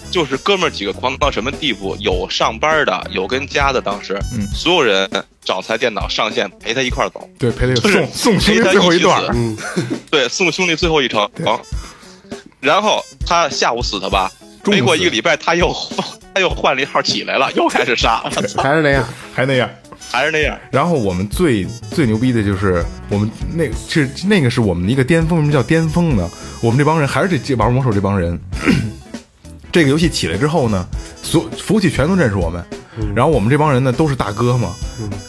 [0.09, 1.95] 就是哥们儿几个狂到什么地步？
[1.99, 4.47] 有上班的，有跟家的，当时，嗯。
[4.53, 5.07] 所有人
[5.43, 9.57] 找台电脑上线陪他一块儿走，对，陪他就是送送兄弟陪他最后一起死，嗯，
[10.09, 11.29] 对，送兄弟最后一程。
[12.59, 14.31] 然后他下午死的吧？
[14.71, 15.75] 没过一个礼拜，他又
[16.33, 18.23] 他又换了一号起来了，又开始杀，
[18.57, 19.03] 还是那样。
[19.33, 19.69] 还那样。
[20.09, 20.57] 还是那样。
[20.71, 26.29] 然后我们最最牛逼的就是我们那是那个是我们的一个巅峰，为什么叫巅峰呢？
[26.61, 28.39] 我们这帮人还是这这玩魔兽这帮人，
[29.69, 30.85] 这个游戏起来之后呢，
[31.21, 32.63] 所服务器全都认识我们，
[33.13, 34.73] 然后我们这帮人呢都是大哥嘛，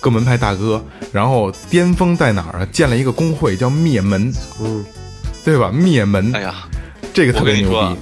[0.00, 0.82] 各门派大哥。
[1.12, 2.68] 然后巅峰在哪儿啊？
[2.70, 4.84] 建了一个工会叫灭门，嗯，
[5.44, 5.72] 对吧？
[5.72, 6.54] 灭门，哎呀，
[7.12, 7.96] 这个特别牛逼。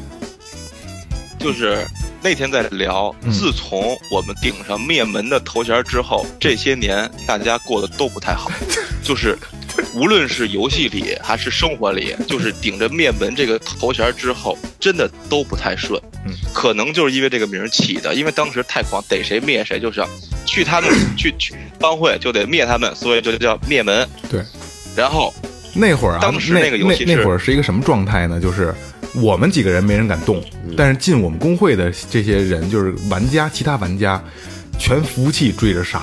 [1.47, 1.87] 就是
[2.21, 8.51] 那天在聊，嗯自从我们顶上灭门的头衔之后，这些年大家过得都不太好，
[9.01, 9.39] 就是
[9.95, 16.03] 无论是游戏里还是生活里，就是顶着灭门这个头衔之后，真的都不太顺。
[16.25, 20.05] 嗯，可能就是因为这个名起的，因为当时太狂，逮谁灭谁，就是
[20.45, 24.05] 去他们去去帮会就得灭他们，所以就叫灭门。
[24.29, 24.43] 对，
[24.97, 25.33] 然后
[25.73, 28.41] 那会儿啊，当时那那个游戏那会儿是一个什么状态呢？
[28.41, 28.75] 就是
[29.17, 30.43] 我们几个人没人敢动，
[30.77, 34.23] 但是进我们工会的这些人，就是玩家，其他玩家
[34.79, 36.03] 全服务器追着杀，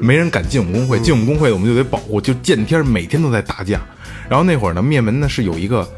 [0.00, 0.98] 没人敢进我们工会。
[1.00, 3.80] 进我们工会，我们就得保护，就见天儿每天都在打架。
[4.28, 5.88] 然后那会儿呢，灭门呢是有一个。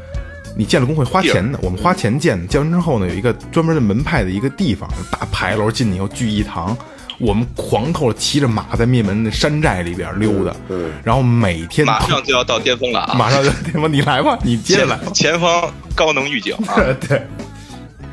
[0.53, 6.77] 你建了工会花钱的，我们花钱建的，建完之后呢，有一个专门的门派的一个地方，大牌楼进去以后聚义堂，
[7.21, 13.13] 我们狂透了，骑着马在灭门的山寨里边溜达，嗯然后每天马上就要到巅峰了啊！
[13.13, 13.91] 马上就巅峰？
[13.91, 14.97] 你来吧，你接着来。
[15.05, 16.75] 前前方高能预警啊！
[17.07, 17.21] 对，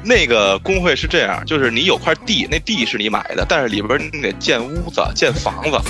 [0.04, 5.80] 那个工会是这样，就是你有块地，那地是你买的，但是里边你得建屋子、 建房子，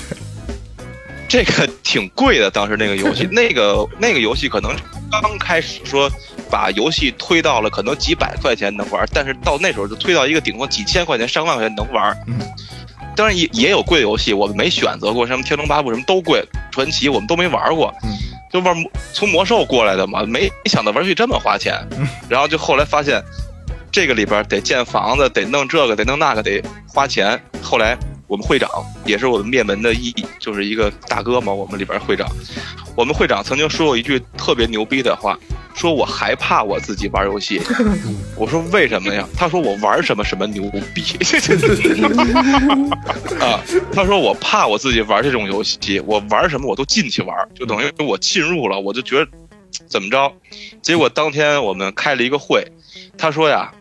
[1.28, 2.50] 这个挺贵的。
[2.50, 4.74] 当时那个游戏， 那个那个游戏可能
[5.10, 6.10] 刚开始说
[6.50, 12.16] 把游戏推到了可能几百块钱能玩，但是到那时候就推到一个顶多几千块钱、上万块钱能玩。
[12.26, 12.38] 嗯
[13.18, 16.40] 当然也也有贵的游戏，我们没选择过，什么《天龙八部》什么都贵，
[16.70, 18.10] 传奇我们都没玩过，嗯
[18.52, 18.74] 就玩
[19.12, 23.20] 从魔兽过来的嘛，没没想到玩游戏这么花钱，嗯然后就后来发现，
[23.90, 27.38] 这个里边得建房子，得弄这个，得弄那个，得花钱。
[27.60, 27.98] 后来
[28.28, 28.70] 我们会长
[29.04, 32.24] 也是我们灭门的一，就是一个大哥嘛，我们里边会长，
[32.94, 35.36] 我们会长曾经说过一句特别牛逼的话，
[35.74, 37.60] 说我害怕我自己玩游戏。
[38.36, 39.28] 我说为什么呀？
[39.36, 40.62] 他说我玩什么什么牛
[40.94, 41.02] 逼
[43.40, 43.60] 啊！
[43.92, 49.28] 他说我怕我自己玩这种游戏，我玩什么我都进去玩，就等于我进入了，我就觉得
[49.86, 50.32] 怎么着？
[50.82, 52.66] 结果当天我们开了一个会，
[53.16, 53.72] 他说呀。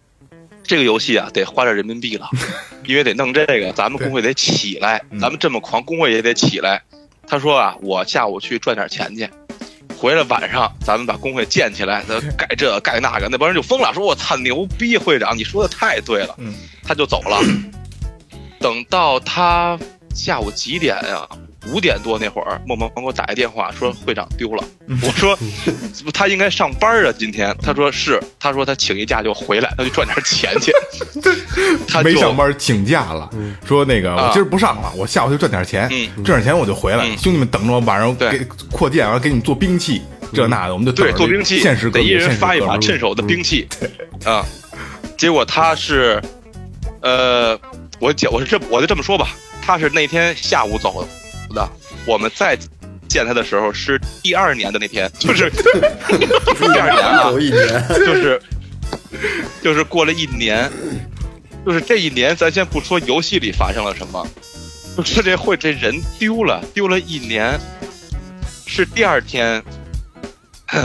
[0.69, 2.29] 这个游戏啊，得花点人民币了，
[2.83, 6.81] 因为得弄这个，咱们工会得起来，咱们这么狂，工会也得起来。
[7.25, 9.29] 他说啊，我下午去赚点钱去，
[9.98, 13.28] 回来晚上咱们把工会建起来，咱 盖这盖那个。
[13.30, 16.36] 那帮人就疯了，说我操牛逼，会长，你说的太对了。
[16.84, 17.39] 他就走了。
[18.60, 19.78] 等到他
[20.14, 21.28] 下午几点呀？
[21.72, 24.63] 五点多那会儿，默默给我打一电话，说会长丢了。
[25.01, 25.38] 我说，
[26.13, 27.55] 他应该上班啊，今天。
[27.61, 30.72] 他说是，他说他请一假就回来，他就赚点钱去。
[31.88, 33.30] 他没上班请假了，
[33.65, 35.89] 说那个我今儿不上了，我下午就赚点钱，
[36.24, 37.05] 赚点钱我就回来。
[37.18, 38.39] 兄弟们等着我，晚上给
[38.72, 40.01] 扩建，完了给你们做兵器，
[40.34, 43.68] 这那的，我们就对做兵器，现实得一人发一把趁手的兵器
[44.24, 44.45] 啊。
[45.18, 46.22] 结果他是，
[47.01, 47.59] 呃，
[47.99, 49.30] 我讲我是这我就这么说吧，
[49.61, 51.07] 他是那天下午走的。
[51.54, 51.70] 的，
[52.06, 52.58] 我们再
[53.08, 55.50] 见他的时候是第二年的那天，就是
[56.60, 58.41] 第二年啊，一年，就是
[59.62, 60.70] 就是过了一年，
[61.66, 64.28] 就是这一年，咱先不说游戏里发生了什么，
[64.98, 67.58] 就说这会这人丢了，丢了一年，
[68.66, 69.64] 是第二天，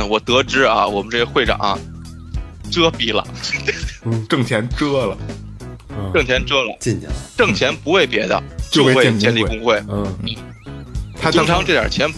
[0.09, 1.77] 我得知啊，我们这个会长啊
[2.71, 3.27] 遮逼了，
[4.29, 5.19] 挣钱遮了，
[6.15, 8.41] 挣钱遮了，进去了，挣钱不为别的，
[8.71, 10.07] 就为建立工会，嗯。
[11.23, 12.13] 他经常这点钱，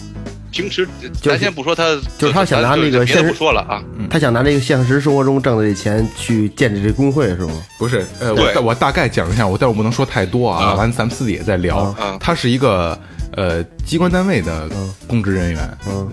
[0.51, 0.87] 平时
[1.21, 1.83] 咱先不说他，
[2.17, 7.53] 就是他想拿那个现实不说了啊，他想拿这个现实生活中挣的这钱去建立这工会是吗？
[7.77, 11.95] 不是，呃，我我大概讲一下，我但我不能说太多啊，完咱们私底下再聊。
[12.19, 12.97] 他是一个
[13.33, 14.67] 呃机关单位的
[15.07, 16.09] 公职人员，嗯，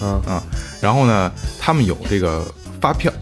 [0.00, 0.42] 嗯啊，
[0.80, 2.46] 然后呢，他们有这个
[2.80, 3.12] 发票，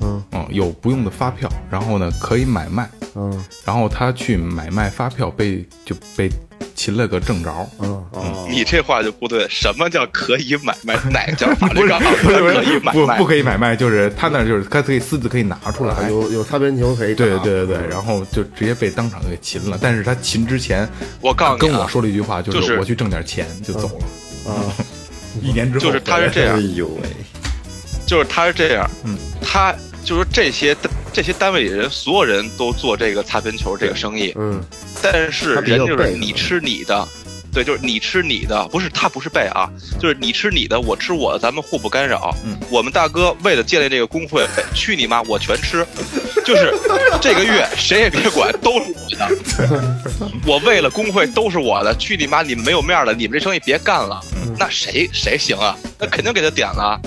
[0.00, 6.30] 嗯嗯，有不用的发票，然后呢可以买卖，嗯，然后他去买卖发票被就被。
[6.74, 7.50] 擒了个正着，
[7.80, 8.04] 嗯，
[8.50, 9.46] 你这话就不对。
[9.48, 10.94] 什么叫可以买卖？
[11.10, 12.92] 哪个 叫法律上可以买卖？
[12.92, 17.14] 不，不可以买卖，就是他那就是他可以私自可以拿出来，有有擦边球可以。
[17.14, 19.78] 对对对对，然后就直接被当场给擒了。
[19.80, 20.88] 但是他擒之前，
[21.20, 24.52] 我告诉你，跟我说了一句话，就是我去挣点钱就走了。
[24.52, 24.72] 啊，
[25.42, 26.56] 一年之后，就是他是这样。
[26.56, 27.08] 哎呦喂，
[28.06, 28.88] 就是他是这样。
[29.04, 29.74] 嗯，他
[30.06, 30.74] 就是这些
[31.12, 34.32] 这些单位里人，所有人都做这个擦边球这个生意。
[34.36, 34.62] 嗯。
[35.02, 37.06] 但是人就是你吃你的，
[37.52, 42.34] 对，就是你吃你的，不是他不是背啊，就是你吃你的，我吃我的，咱们互不干扰。
[42.44, 45.86] 嗯，我们大哥为了建立这个工会，去你妈，我全吃，
[46.44, 46.72] 就是
[47.20, 49.28] 这个月谁也别管，都是我的。
[50.46, 54.20] 我为了工会都是我的，去你妈，你们没有面了，你们这生意别干了。
[54.58, 55.76] 那谁谁行啊？
[55.98, 57.00] 那肯定给他点了，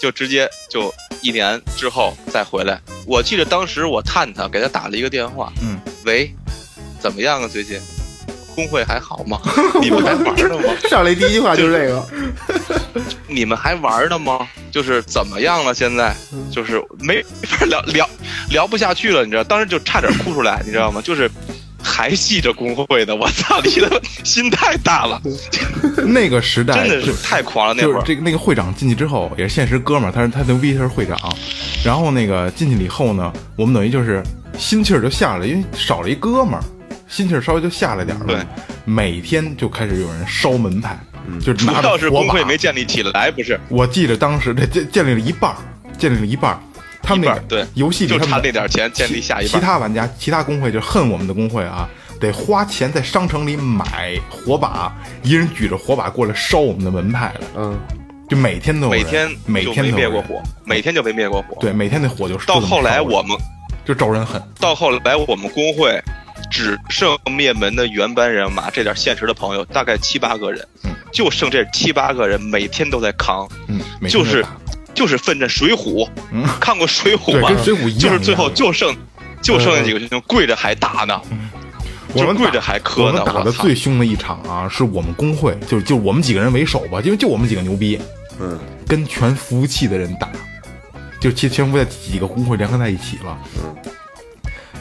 [0.00, 0.92] 就直接就
[1.22, 2.80] 一年之后再回来。
[3.06, 6.34] 我记得当时我探他，给他打了一个电话，嗯，喂。
[7.00, 7.48] 怎么样啊？
[7.48, 7.80] 最近
[8.54, 9.40] 工会还好吗？
[9.80, 10.74] 你们还玩呢吗？
[10.86, 12.06] 上来第一句话就是这个。
[13.26, 14.46] 你们还玩呢吗？
[14.70, 15.72] 就是怎么样了？
[15.72, 16.14] 现在
[16.52, 18.06] 就是没法聊聊
[18.50, 19.42] 聊不下去了，你知道？
[19.42, 21.00] 当时就差点哭出来，你知道吗？
[21.00, 21.30] 就是
[21.82, 23.60] 还系着工会的，我操！
[23.62, 25.20] 你的心太大了。
[26.06, 27.74] 那个时代真的是太狂了。
[27.74, 31.18] 那会儿这个那个会长进去之后也是现实哥们儿，他是他牛逼，他是会长。
[31.84, 34.22] 然后那个进去了以后呢，我们等于就是
[34.58, 36.62] 心气儿就下来，因为少了一哥们儿。
[37.08, 40.96] 心气儿稍微就下来点儿了，对，每天就开始有人烧门派，
[41.44, 43.58] 就是拿着是工会没建立起来，不是？
[43.68, 45.56] 我记得当时这建建立了一半儿，
[45.98, 46.60] 建立了一半儿，
[47.02, 49.60] 他们那个对游戏里就差那点钱建立下一半。
[49.60, 51.88] 其他玩家、其他工会就恨我们的工会啊，
[52.20, 54.92] 得花钱在商城里买火把，
[55.22, 57.78] 一人举着火把过来烧我们的门派了，嗯，
[58.28, 61.56] 就每天都每天每天没灭过火，每天就没灭过火。
[61.60, 63.36] 对，每天那火就到后来我们
[63.84, 66.00] 就招人恨，到后来我们工会。
[66.50, 73.78] 只剩灭门的原班人马，这点现实的朋友大概七八个人，嗯就剩这七八个人，每天都在扛，嗯，
[74.08, 74.44] 就是
[74.94, 76.08] 就是奋着水浒，
[76.60, 77.48] 看过水浒吗？
[77.48, 78.94] 跟水浒一样，就是最后就剩
[79.40, 81.20] 就剩下几个英雄跪着还打呢，
[82.12, 83.20] 我们跪着还磕呢。
[83.20, 87.98] 我们打的最凶的一场啊，是我们工会，就就我们几个人为首吧，因为就我们几个牛逼，
[88.40, 90.28] 嗯，跟全服务器的人打，
[91.20, 93.74] 就其全服在几个工会联合在一起了，嗯，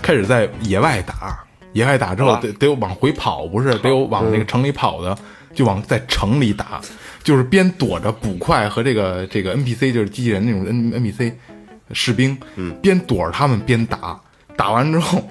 [0.01, 1.39] 开始在野外打。
[1.73, 3.71] 野外打之后得得往回跑，不是？
[3.77, 5.15] 得有往那个城里跑的，
[5.53, 6.79] 就往在城里打，
[7.23, 11.33] 就是边躲着捕快和这个这个 NPC，就是机器人那种 N NPC
[11.91, 14.19] 士兵，嗯，边躲着他们边打，
[14.55, 15.27] 打完之后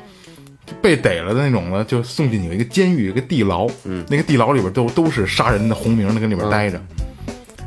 [0.83, 6.81] 被逮了的那种呢，就送进有一个监狱，一个地牢，嗯，那个地牢里边都都是杀人的红名的，跟里边待着，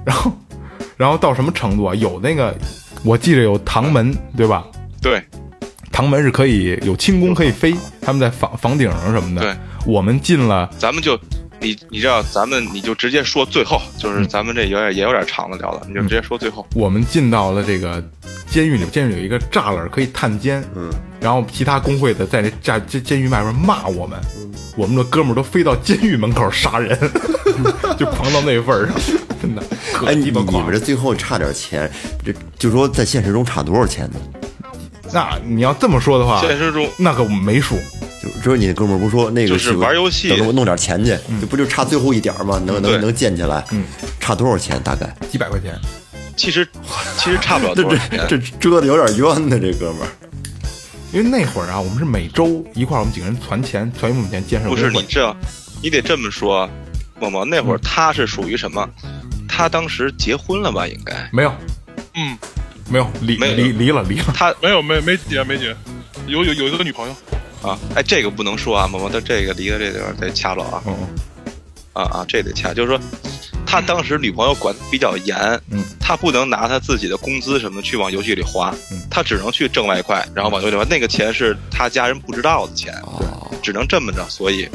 [0.05, 0.31] 然后
[0.97, 1.95] 然后到什么程度啊？
[1.95, 2.55] 有那个，
[3.03, 4.67] 我记着有唐门，对吧？
[5.01, 5.23] 对，
[5.91, 9.41] 唐门是可以有轻功可以飞，他们在房房顶上什么的。
[9.41, 11.19] 对，我们进了，咱们就
[11.61, 16.65] 你你知道，咱们你就直接说最后，嗯就是咱们这有点也有点长的聊了，你就直接说最后。
[16.73, 18.03] 我们进到了这个
[18.49, 20.89] 监狱里，监狱里有一个栅栏可以探监，嗯，
[21.21, 24.19] 然后其他工会的在那栅监监狱外面骂我们，
[24.75, 26.97] 我们的哥们儿都飞到监狱门口杀人，
[27.97, 28.95] 就狂到那份儿上，
[29.39, 29.61] 真的
[29.93, 30.73] 可哎，你鸡巴狂你们。
[30.73, 31.89] 这最后差点钱，
[32.25, 34.19] 这就说在现实中差多少钱呢？
[35.13, 37.77] 那你要这么说的话，现实中那可没数，
[38.21, 42.61] 就只有你那哥们儿不说那个就是玩游戏等着我弄点钱去，这不就差最后一点儿吗？
[42.65, 43.83] 能能能建起来，嗯，
[44.19, 44.81] 差多少钱？
[44.81, 45.77] 大概几百块钱。
[46.37, 46.67] 其实
[47.17, 48.25] 其实差不了这多少钱。
[48.29, 50.07] 这这折的有点冤呢，这哥们儿。
[51.11, 55.35] 因为那会儿啊，我们是每周一块儿，我们几个人攒钱，攒一部分钱建设不是你这，
[55.83, 56.69] 你得这么说，
[57.19, 58.87] 默默那嗯会儿他是属于什么？
[59.45, 60.87] 他当时结婚了吧？
[60.87, 61.53] 应该没有，
[62.15, 62.37] 嗯，
[62.91, 65.75] 没有离没有离离了离了，他没有没没结没结，
[66.27, 67.15] 有有有一个女朋友，
[67.67, 70.83] 啊，哎，这个不能说啊，萌萌，他这个离了这地方得掐了啊。
[71.93, 72.99] 啊啊，这得掐，就是说。
[73.65, 75.37] 他当时女朋友管得比较严，
[75.69, 78.99] 嗯，他不能拿他自己的工资什么去往游戏里花，嗯。
[79.09, 80.85] 他只能去挣外快，然后往游戏里花。
[80.89, 84.67] 那个钱是他家人不知道的钱，哦，只能这么着，所以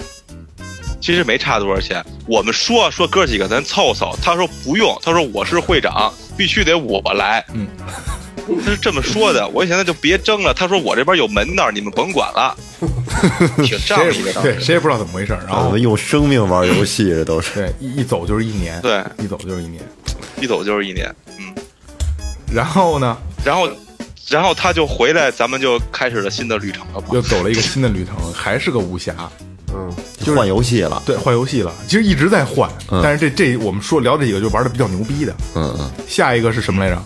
[0.98, 2.02] 其实没差多少钱。
[2.26, 7.44] 我们说说哥几个咱凑凑，他说不用，他说我是会长，必须得我来。
[7.52, 7.66] 嗯，
[8.64, 9.46] 他是这么说的。
[9.48, 10.52] 我一想那就别争了。
[10.52, 12.56] 他说我这边有门道，你们甭管了，
[13.64, 14.32] 挺仗义的。
[14.42, 17.54] 对谁也不知道怎么回事，然后我们用生命玩游戏，这都是。
[17.54, 19.82] 对一一走就是一年，对，一走就是一年，
[20.40, 21.14] 一走就是一年。
[21.38, 21.54] 嗯，
[22.52, 23.68] 然后呢然后
[24.28, 27.06] 然后他就回来，咱们就开始了新的旅程了嘛。
[27.12, 29.14] 又走了一个新的旅程，还是个武侠，
[29.74, 37.02] 嗯，就换游戏了，对，换游戏了，其实一直在换，嗯但是这这我们说聊这几个就玩的比较牛逼的，嗯嗯，下一个是什么来着？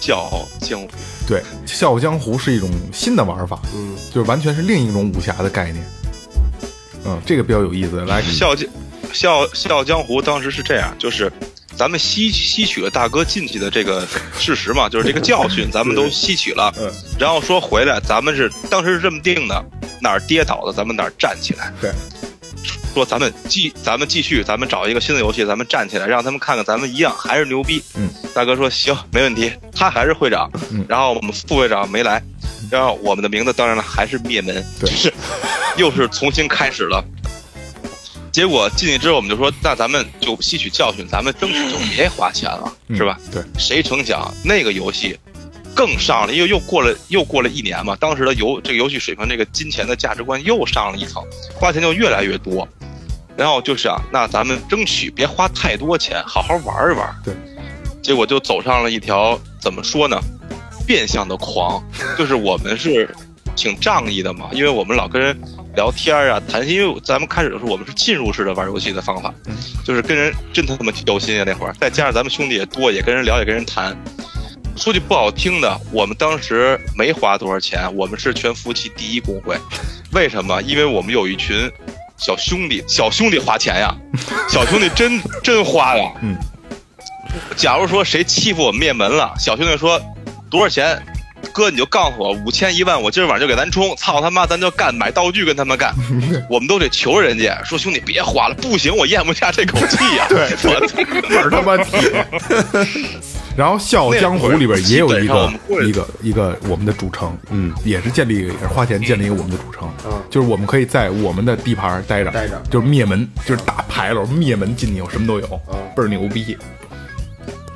[0.00, 0.88] 笑傲江湖，
[1.28, 5.84] 对，《笑傲江湖》是一种新的玩法，嗯，就是完全是另一种武侠的概念。
[7.04, 8.00] 嗯，这个比较有意思。
[8.06, 8.66] 来，笑江
[9.12, 11.30] 笑笑傲江湖当时是这样，就是
[11.76, 14.06] 咱们吸吸取了大哥进去的这个
[14.38, 16.72] 事实嘛，就是这个教训， 咱们都吸取了。
[16.78, 19.64] 嗯，然后说回来，咱们是当时是这么定的，
[20.00, 21.72] 哪儿跌倒了咱们哪儿站起来。
[21.80, 21.90] 对，
[22.92, 27.82] 说咱们继咱们继续，咱们找一个新的游戏，咱们站起来，让他们看看咱们一样还是牛逼。
[27.94, 30.50] 嗯，大哥说行，没问题，他还是会长。
[30.70, 32.22] 嗯然后我们副会长没来，
[32.70, 35.12] 然后我们的名字当然了还是灭门，对就是
[35.76, 37.02] 又是重新开始了。
[38.32, 43.18] 结果进去之后，我们就说，那咱们就吸取教训，咱们争取就别花钱了，嗯是吧？
[43.32, 45.18] 对，谁成想那个游戏
[45.74, 51.22] 更上了，因为又过了又过了一年嘛，当时的游这个游戏水平，这个金钱的价值观又上了一层，
[51.54, 52.66] 花钱就越来越多。
[53.36, 57.14] 然后就想，那咱们争取别花太多钱，好好玩一玩。
[57.24, 57.32] 对，
[58.02, 60.20] 结果就走上了一条怎么说呢，
[60.86, 61.82] 变相的狂，
[62.18, 63.08] 就是我们是
[63.56, 65.34] 挺仗义的嘛，因为我们老跟人
[65.76, 69.54] 聊天啊、谈心，因为咱们开始的时候我们是进入式的玩游戏的方法，嗯
[69.84, 73.96] 就是跟人真他妈交心啊那会儿，再加上咱们兄弟也多，也跟人聊，也跟人谈。
[74.76, 79.56] 说句不好听的，我们当时没花多少钱，我们是全服务器第一工会。
[80.12, 80.60] 为什么？
[80.62, 81.70] 因为我们有一群
[82.16, 83.94] 小兄弟，小兄弟花钱呀，
[84.48, 86.12] 小兄弟真真花呀。
[86.22, 86.36] 嗯。
[87.56, 90.00] 假如说谁欺负我们灭门了，小兄弟说
[90.50, 91.00] 多少钱？
[91.52, 95.94] 哥，你就告诉我五千一万，我今儿晚上就给咱充，操他妈，咱就干，买道具跟他们干，
[96.48, 100.80] 我们都得求人家，说兄弟别花了，不行，我咽不下这口气呀、 对我
[101.28, 102.26] 倍儿他妈铁。
[103.56, 105.52] 然后《笑傲江湖》里边也有一个
[105.84, 115.60] 一个一个我们的主城，嗯，也是建立也是花钱建立一个我们的主城，嗯就是我们可以在我们的地盘待着，待着就是灭门，就是打牌楼灭门进去有什么都有，
[115.96, 116.56] 倍儿牛逼。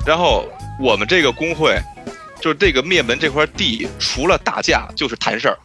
[0.07, 0.47] 然后
[0.81, 1.77] 我们这个工会，
[2.45, 5.59] 就是这个灭门这块地，除了打架就是谈事儿，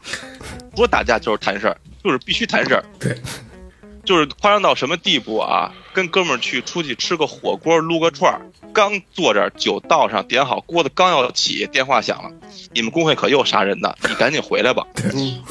[0.73, 2.81] 除了打架就是谈事儿，就是必须谈事儿。
[2.97, 3.13] 对，
[4.05, 5.73] 就是夸张到什么地步啊？
[5.91, 8.39] 跟哥们儿去出去吃个火锅，撸个串儿，
[8.71, 12.31] 刚坐这儿，酒倒上，点好锅子，刚要起，电话响了，
[12.71, 14.87] 你们工会可又杀人呢，你赶紧回来吧。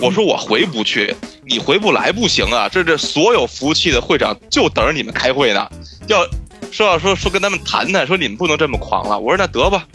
[0.00, 1.14] 我说我回不去，
[1.44, 2.70] 你回不来不行啊！
[2.72, 5.68] 这这所有服务器的会长就等着你们开会呢，
[6.06, 6.26] 要
[6.72, 9.18] 说要说说跟他们谈谈，说你们不能这么狂了。
[9.18, 9.86] 我说那得吧，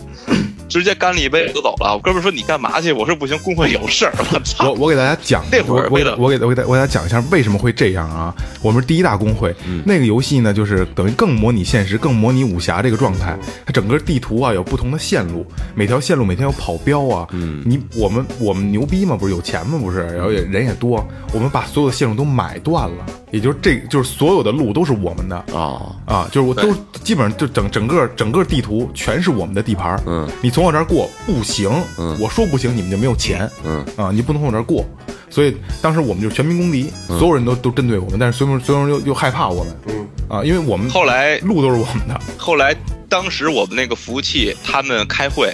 [0.73, 1.93] 直接干了一杯就走了。
[1.93, 2.91] 我哥们说你干嘛去？
[2.91, 4.13] 我说不行，工会有事儿。
[4.17, 4.71] 我操！
[4.71, 8.33] 我我给大家讲，那会儿我我给我给我给大我给大家讲一下为什么会这样啊？
[8.63, 9.55] 我们是第一大工会，
[9.85, 13.37] 那个游戏呢，就是等于更模拟现实，更模拟武侠这个状态。
[13.63, 15.45] 它整个地图啊有不同的线路，
[15.75, 17.27] 每条线路每天有跑标啊。
[17.31, 23.05] 嗯，你我们我们牛逼嘛，不是有钱嘛，不是，然后也人也多，我们把所有的线路都买断了。
[23.33, 26.71] 也就是这就是所有的路都是我们的啊，啊，就是我都
[27.03, 29.99] 基本上就整整个整个地图全是我们的地盘。
[30.05, 31.67] 嗯，你从我这儿过不行，
[31.97, 33.49] 嗯我说不行，你们就没有钱。
[33.65, 34.85] 嗯啊，你不能从我这儿过。
[35.31, 39.75] 所以当时我们就是全民公敌，嗯所有人都都针对我们，但是所有所有人又又害怕我们。
[39.87, 42.21] 嗯啊，因为我们后来路都是我们的。
[42.37, 42.75] 后来，
[43.09, 45.51] 当时我们那个服务器，他们开会，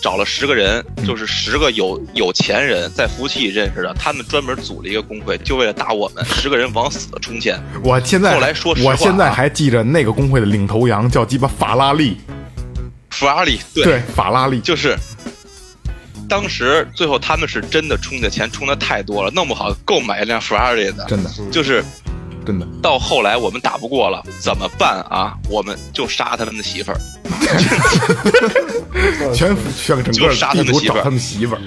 [0.00, 7.62] 找了十个人，嗯就是十个有有钱人在服务器认识的，他们专门组了一个工会，就为了打我们，十个人往死的充钱。
[7.84, 12.16] 我现在后来说实话我现在啊还记着那个工会的领头羊叫鸡巴法拉利，
[13.10, 14.60] 法拉利对，对，法拉利。
[14.60, 14.96] 就是。
[16.28, 21.84] 当时最后他们是真的充的钱充的太多了，弄不好够买一辆法拉利的，真的就是
[22.50, 25.34] 真的，到后来我们打不过了，怎么办啊？
[25.48, 26.98] 我们就杀他们的媳妇儿，
[29.32, 31.60] 全全整个就杀他们媳妇儿他们媳妇儿。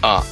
[0.00, 0.24] 啊，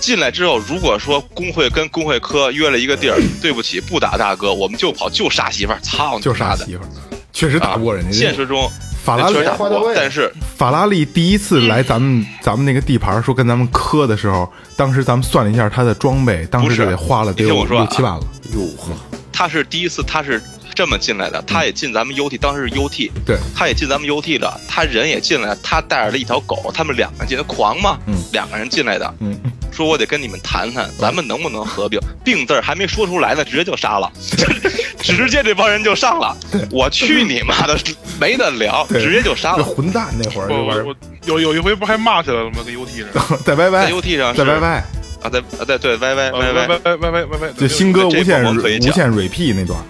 [0.00, 6.54] 进来之后，如果说工会跟工会科约了一个地儿，对不起，不打大哥，我们就跑，就杀媳妇儿，操你就杀！
[6.54, 6.88] 媳妇儿，
[7.32, 8.18] 确实打啊不过人家。
[8.18, 8.70] 现实中
[9.06, 18.20] 法拉利确实打不花到位，过但是法拉利第一次来咱们咱们那个地盘，说跟咱们磕的时候，当时咱们算了一下他的装备，当时就得花了得有六七万了。
[18.52, 18.92] 哟呵，
[19.32, 20.42] 他是第一次，他是
[20.74, 29.38] 这么进来的，他也进咱们 UT，当时是 UT，对，他也进咱们 UT 的，他人也进来，他带着了一条狗，他们两个人进来，狂嘛，嗯两个人进来的，嗯，
[29.70, 32.00] 说我得跟你们谈谈，咱们能不能合并？
[32.24, 34.10] 并字儿还没说出来呢，直接就杀了，
[34.98, 36.36] 直接这帮人就上了，
[36.72, 37.78] 我去你妈的，
[38.20, 39.58] 没得聊，直接就杀了。
[39.58, 40.96] 这混蛋那会儿就玩我我
[41.26, 42.58] 有有一回不还骂起来了吗？
[42.64, 44.82] 在 UT 上，在 YY 在 UT 上在 YY
[45.22, 48.60] 啊，在啊在对 YY YY YY YY YY，，就新歌无限无
[48.92, 49.80] 限 repeat 那段，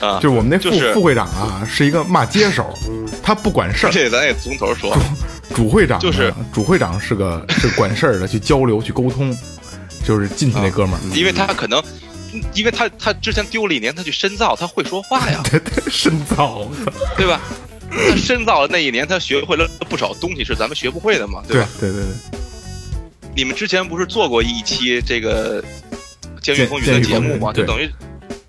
[0.00, 0.92] 啊，就是我们那副就是。
[0.92, 2.72] 副会长啊，是一个骂街手，
[3.22, 3.90] 他不管事儿。
[3.90, 4.96] 这咱也从头说，
[5.54, 6.32] 主会长就是。
[6.52, 9.36] 主会长是个是管事儿的，去交流去沟通，
[10.04, 11.82] 就是进去那哥们儿，因为他可能，
[12.54, 15.42] 因为他他之前丢了一年，他去深造，他会说话呀，
[15.90, 16.66] 深造，
[17.16, 17.40] 对吧？
[17.90, 21.68] 他深造了那一年，他学会了不少东西是咱们学不会的嘛，对吧？
[21.78, 22.40] 对对对，
[23.36, 25.62] 你们之前不是做过一期这个
[26.42, 27.52] 《监狱风云》的节目吗？
[27.52, 27.88] 就等于，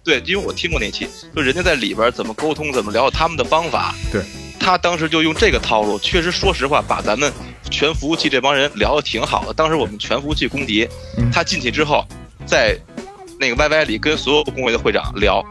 [0.04, 3.94] 对，因为我听过那期，就人家在里边怎么沟通，怎么聊他们的方法。
[4.12, 4.24] 对，
[4.60, 7.32] 他当时就用这个套路，确实，说实话，把咱们
[7.70, 9.54] 全服务器这帮人聊得挺好的。
[9.54, 12.04] 当时我们全服务器公敌，嗯他进去之后，
[12.48, 12.76] 在
[13.40, 15.44] 那个 YY 里跟所有工会的会长聊，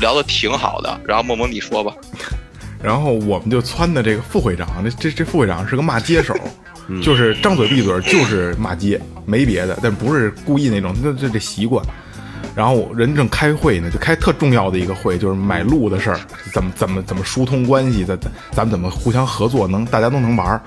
[0.00, 1.00] 聊的挺好的。
[1.06, 1.94] 然后默默你说吧，
[2.82, 6.34] 然后我们就撺的这个副会长，这这这副会长是个骂街手，
[7.02, 11.84] 就是张嘴闭嘴就是骂街，没别的，但不是故意那种，这这这习惯。
[12.54, 16.20] 然后人正开会呢，就开特重要的一个会，就是买路的事儿，
[16.52, 20.60] 怎么怎么怎么疏通关系，咱咱咱们怎么互相合作，能大家都能玩儿，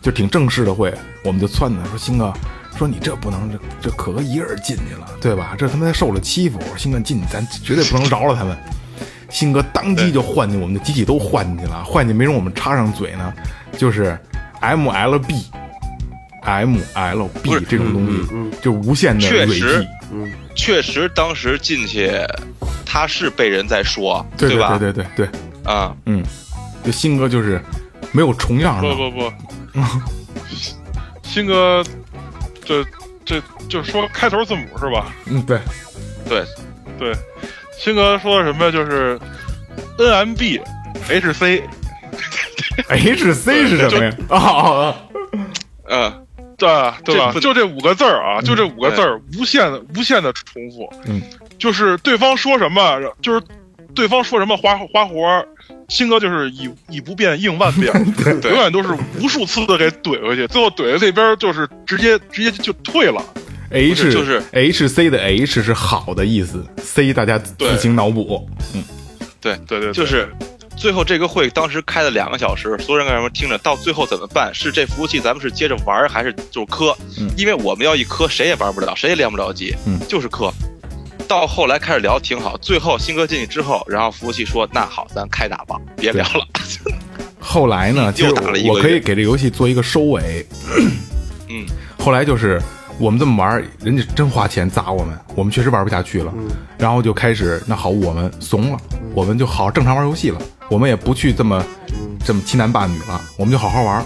[0.00, 0.94] 就挺正式的会。
[1.24, 2.32] 我们就撺他说：“鑫哥，
[2.76, 5.54] 说你这不能，这这可哥一个人进去了，对吧？
[5.58, 6.58] 这他妈受了欺负。
[6.60, 8.56] 我说鑫哥进去，咱绝对不能饶了他们。”
[9.28, 13.34] 新哥当即就换进我们的机器都换进去了，换进没容我们插上嘴呢，
[13.76, 14.16] 就是
[14.60, 15.42] MLB。
[16.42, 19.84] MLB 这种东西，就无限的蕊确
[20.54, 22.08] 确实当时进去，
[22.84, 24.78] 他是被人在说，对对吧？
[24.78, 25.28] 对对对对，
[25.64, 26.22] 啊，嗯，
[26.84, 27.60] 就新哥就是
[28.12, 29.32] 没有重样的，不不不，
[31.24, 31.82] 新哥，
[32.66, 32.84] 这
[33.24, 35.12] 这就说开头字母是吧？
[35.26, 35.58] 嗯，对，
[36.28, 36.44] 对，
[36.98, 37.14] 对，
[37.78, 39.18] 新哥说什么就是
[39.98, 40.60] NMB
[41.08, 41.62] HC，HC
[43.68, 44.12] 是什么呀？
[44.28, 44.96] 啊啊啊！
[45.88, 46.26] 嗯，
[46.58, 46.68] 对
[47.04, 47.32] 对吧？
[47.40, 50.92] 就这五个字儿啊，就这五个字儿，无限的无限的重复。
[51.06, 51.22] 嗯，
[51.58, 53.40] 就是对方说什么，就是
[53.94, 55.46] 对方说什么花花活儿，
[55.88, 57.92] 新哥就是以以不变应万变，
[58.40, 58.88] 对永远都是
[59.20, 63.22] 无数次的给怼回去，最后怼在那边就是直接直接就退了。
[63.70, 68.48] H 就是 HC 的 H 是好的意思，C 大家自对行脑补。
[68.74, 68.84] 嗯，
[69.40, 70.28] 对对，对就是
[70.76, 74.54] 最后这个会当时开了两个小时，所有人干什么听着，到最后怎么办？
[74.54, 76.96] 是这服务器咱们是接着玩还是就是磕？
[77.18, 80.52] 嗯因为我们要一磕，谁也玩不了，谁也连不了机，嗯就是磕。
[81.26, 86.46] 到后来开始聊挺好，最后新哥进去之后，然后服务器说：“那好，咱开打吧，别聊了。
[87.40, 90.46] 后来呢，其 实又打了一个我可以给这游戏做一个收尾。
[91.48, 91.66] 嗯，
[91.98, 92.60] 后来就是
[92.98, 96.32] 我们这么玩，人家真花钱砸我们，我们确实玩不下去了。
[96.78, 98.78] 然后就开始，那好，我们怂了，
[99.14, 101.64] 我们就好好正常玩游戏了，我们也不去这么
[102.24, 104.04] 这么欺男霸女了，我们就好好玩。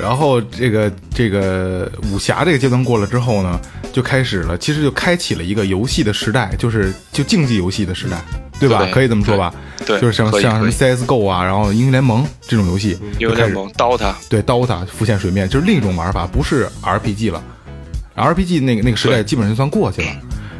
[0.00, 3.60] 然后这个这个武侠这个阶段过了之后呢，
[3.92, 8.22] 就开始了，其实就开启了一个游戏的时代，就是就竞技游戏的时代，
[8.60, 8.84] 对吧？
[8.84, 9.52] 对可以这么说吧？
[9.84, 17.42] 对就是像像什么 CSGO 啊，然后英雄联盟这种游戏，”英雄联盟、DOTA，对 DOTA 浮现水面，就是另一种玩法，不是 RPG 了。
[18.14, 20.08] RPG 那个那个时代基本上就算过去了。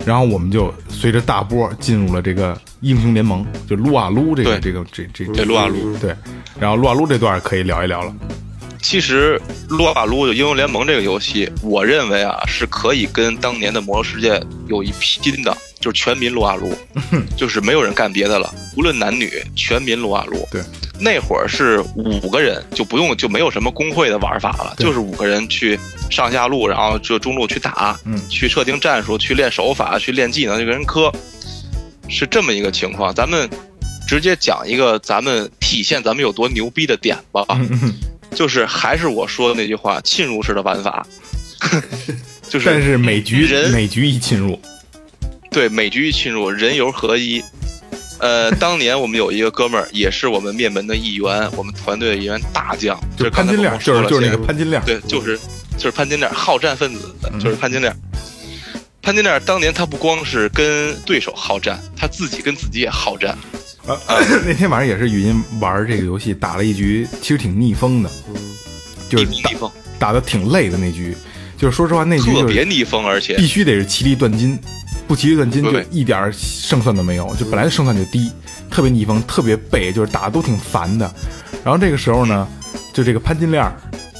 [0.07, 6.17] 然后我们就随着大波进入了这个英雄联盟，就撸啊撸这个这个这这对撸啊撸对，
[6.59, 8.15] 然后撸啊撸这段可以聊一聊了。
[8.81, 16.73] 其实撸啊撸就英雄联盟这个游戏，我认为啊是可以跟当年的魔兽世界有一拼的，就是全民撸啊撸，
[17.37, 20.47] 就是没有人干别的了，无论男女，全民撸啊撸。
[20.51, 20.63] 对，
[21.01, 25.79] 那会儿是五个人，就不用就没有什么工会的玩法了，就是五个人去
[26.11, 31.13] 上下路，然后就中路去打，嗯去设定战术，去练手法，去练技能，就跟人磕，
[32.09, 33.15] 是这么一个情况。
[33.15, 33.49] 咱们
[34.07, 37.45] 直接讲一个咱们体现咱们有多牛逼的点吧。
[38.39, 41.05] 就是还是我说的那句话，侵入式的玩法，
[42.49, 44.57] 就是但是每局人每局一侵入，
[45.51, 47.43] 对每局一侵入，人游合一。
[48.21, 55.37] 呃，当年我们有一个哥们儿，也是我们灭门的一员，我们团队的一员大将，就是潘金链，就是就是那个潘金链，对，就是
[55.77, 57.93] 就是潘金链，好战分子，嗯就是潘金链。
[59.03, 63.37] 潘金链当年他不光是跟对手好战，他自己跟自己也好战。
[63.89, 68.11] 啊， 那天晚上也是语音玩这个游戏，打了一局，其实挺逆风的，
[69.09, 71.17] 就是打逆逆风，打的挺累的那局。
[71.57, 74.59] 就是说实话，那局特就别逆风，而且必须得是齐力断金，
[75.09, 78.31] 不齐力断金就一点胜算都没有，就本来胜算就低，
[78.71, 81.11] 特别逆风，特别背，就是打的都挺烦的。
[81.65, 82.47] 然后这个时候呢，
[82.93, 83.69] 就这个潘金莲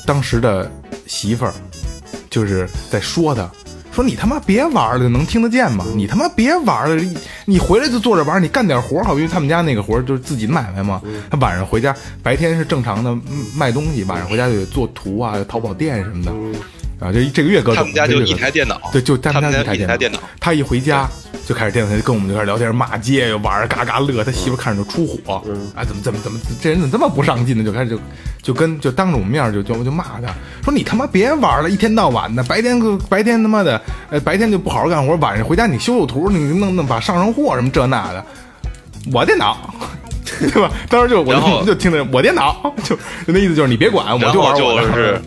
[0.07, 0.71] 当时的
[1.07, 1.55] 媳妇儿
[2.31, 3.49] 就是在说他。
[3.99, 5.85] 说你他妈别玩了，能听得见吗？
[5.97, 11.03] 你他妈别玩了，你你回来就坐着玩，你干点活好，因为他们家那个活就是自己买卖嘛。
[11.29, 11.93] 他晚上回家，
[12.23, 16.33] 白天是正常的嗯卖东西，晚上回家就得做图啊，淘宝店什么的。
[17.01, 20.19] 啊，这这个月哥他们家就一台电脑，对，就他们家家一台电脑。
[20.41, 21.09] 他一回家
[21.47, 24.25] 就开始电脑就跟我们就开始聊天骂街，玩儿嘎嘎乐。
[24.25, 25.35] 他媳妇看着就出火，
[25.77, 27.63] 啊，怎么怎么怎么这人怎么这么不上进呢？
[27.63, 28.01] 就开始就
[28.43, 30.35] 就跟就当着我们面就就就骂他，
[30.65, 33.81] 说你他妈别玩了，一天到晚的，白天个白天他妈的，
[34.11, 38.25] 呃，白天就不好好干活，晚上回家你修修图，你弄弄把上上货什么这那的，
[39.13, 39.73] 我电脑。
[40.41, 40.71] 对吧？
[40.91, 44.87] 当时就我然后就就听着我电脑，就就那意思就是你别管，我就玩我的。
[44.87, 45.21] 就是，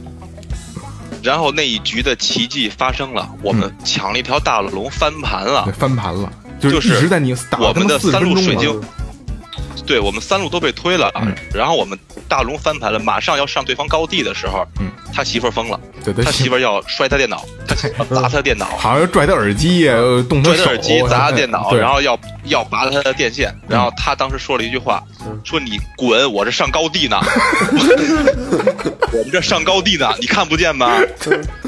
[1.21, 5.63] 然后那一局的奇迹发生了，我们抢了一条大龙翻盘了。
[5.65, 8.81] 对，翻盘了，就就是一直在你打我们的三路水晶，
[9.85, 17.75] 对我们三路都被推了，嗯然后我们大龙翻盘了，马上要上对方高地的时候，嗯他媳妇儿疯了，对对他媳妇儿要摔他电脑，他
[18.15, 19.87] 砸他电脑，好像要拽他耳机
[20.29, 25.03] 动他手，拽他耳机砸他电脑，然后要要拔他的电线，然后他当时说了一句话，
[25.43, 27.19] 说你滚，我这上高地呢，
[29.11, 30.97] 我们这上高地呢，你看不见吗？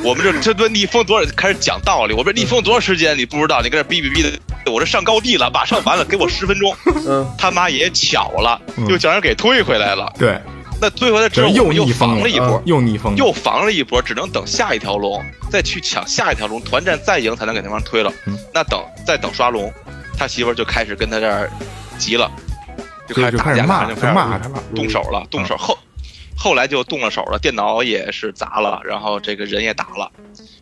[0.04, 1.30] 我们这这都逆风多少？
[1.36, 3.18] 开始讲道理，我这逆风多长时间？
[3.18, 3.62] 你不知道？
[3.62, 4.32] 你搁这逼逼逼的，
[4.72, 6.74] 我这上高地了，马上完了，给我十分钟。
[7.38, 10.12] 他妈也巧了，又叫人给推回来了。
[10.20, 10.40] 对，
[10.82, 12.50] 那推回来之后，又防了一波。
[12.58, 18.12] 嗯，又逆风，又防了一波，只能等下一条龙，再去抢下一条龙，团战再赢才能给对方推了。
[18.26, 18.38] 嗯。
[18.54, 19.72] 那等再等刷龙，
[20.18, 21.50] 他媳妇儿就开始跟他这儿
[21.98, 22.30] 急了，
[23.08, 25.78] 就开始打架，开始骂就就骂他了，动手了，动手后。
[26.36, 30.12] 后来就动了手了，电脑也是砸了，然后这个人也打了，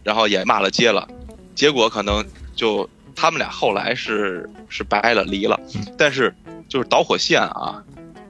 [0.03, 1.07] 然后也骂了街了，
[1.55, 2.23] 结果可能
[2.55, 5.81] 就他们俩后来是是掰了离了，嗯。
[5.97, 6.35] 但是
[6.71, 7.83] 就是导火线啊，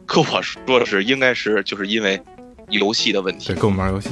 [0.08, 2.20] 跟我说的是应该是就是因为
[2.70, 4.10] 游戏的问题对，，跟我们玩游戏。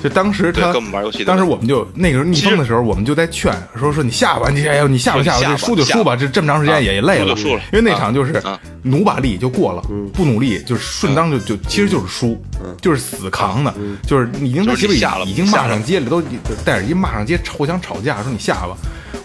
[0.00, 1.42] 就当时，他跟我们玩游戏当时。
[1.42, 9.82] 我们就那个时候逆风的时候，我们就在劝说说你下吧，你哎呦你下吧下吧，输就输吧，这这么长时间也也累了，输了因为那场就是啊努把力就过了，
[10.12, 12.40] 不努力就是顺当就就其实就是输，
[12.80, 13.74] 就是死扛的，
[14.06, 14.92] 就是已经他媳妇
[15.26, 16.22] 已经骂上街了，都
[16.64, 18.76] 戴耳机骂上街互相吵架，说你下吧。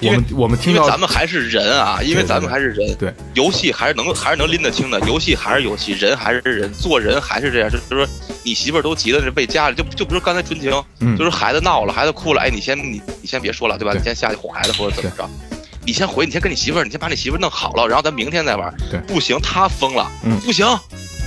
[0.08, 8.08] 我们我们听因为咱们还是人啊，因为咱们还是人，对游戏还是能还是能拎得清的，游戏还是游戏，人还是人，做人还是这样，就是说
[8.44, 13.92] 你媳妇儿都急的是为家里，就就比如刚才纯情，嗯就是孩子闹了，孩子哭了，哎，你先你你先别说了，对吧？
[13.94, 15.30] 对你先下去哄孩子或者怎么着。
[15.86, 18.74] 你先回，你先跟你媳妇儿，你先把你媳妇儿弄好了，然后咱明天再玩。
[18.90, 20.66] 对不行，他疯了，嗯不行，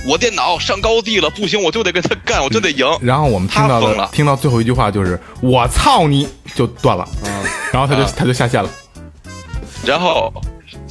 [0.07, 2.87] 我电脑上高地了，不行，我就得跟他干，我就得赢。
[3.01, 6.25] 然后我们听到了听到最后一句话就是“我操你”，
[6.55, 7.05] 就断了，
[7.73, 8.69] 然后他就啊他就下线了。
[9.85, 10.31] 然后，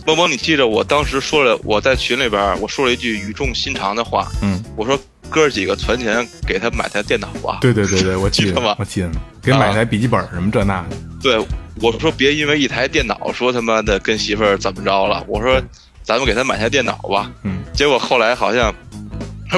[0.07, 4.99] 萌萌，你记着我当时说了，我在群里边我说了一句语重心长的话，嗯，我说
[5.31, 7.59] 哥几个存钱给他买台电脑吧。
[7.63, 9.11] 对对对对， 我记得吗我记得，
[9.43, 10.97] 给买台笔记本什么这那的。
[11.23, 11.39] 对，
[11.81, 15.59] 我说别因为一台电脑说他妈的跟媳妇儿怎么着了，我说
[16.03, 17.31] 咱们给他买台电脑吧。
[17.43, 18.73] 嗯，结果后来好像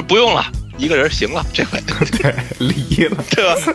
[0.07, 0.45] 不用了，
[0.77, 1.79] 一个人行了，这回
[2.21, 3.23] 对， 离了。
[3.31, 3.73] 对吧？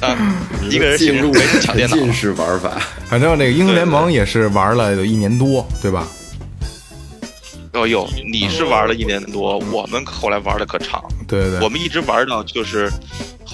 [0.00, 0.36] 啊，
[0.68, 1.96] 一个人进入没人抢电脑。
[1.96, 6.06] 进式玩法，反正那个英雄联盟也是玩了有一年多，对吧？
[7.72, 11.02] 哦呦，你是玩了一年多，我们后来玩的可长。
[11.26, 12.90] 对对对，我们一直玩到就是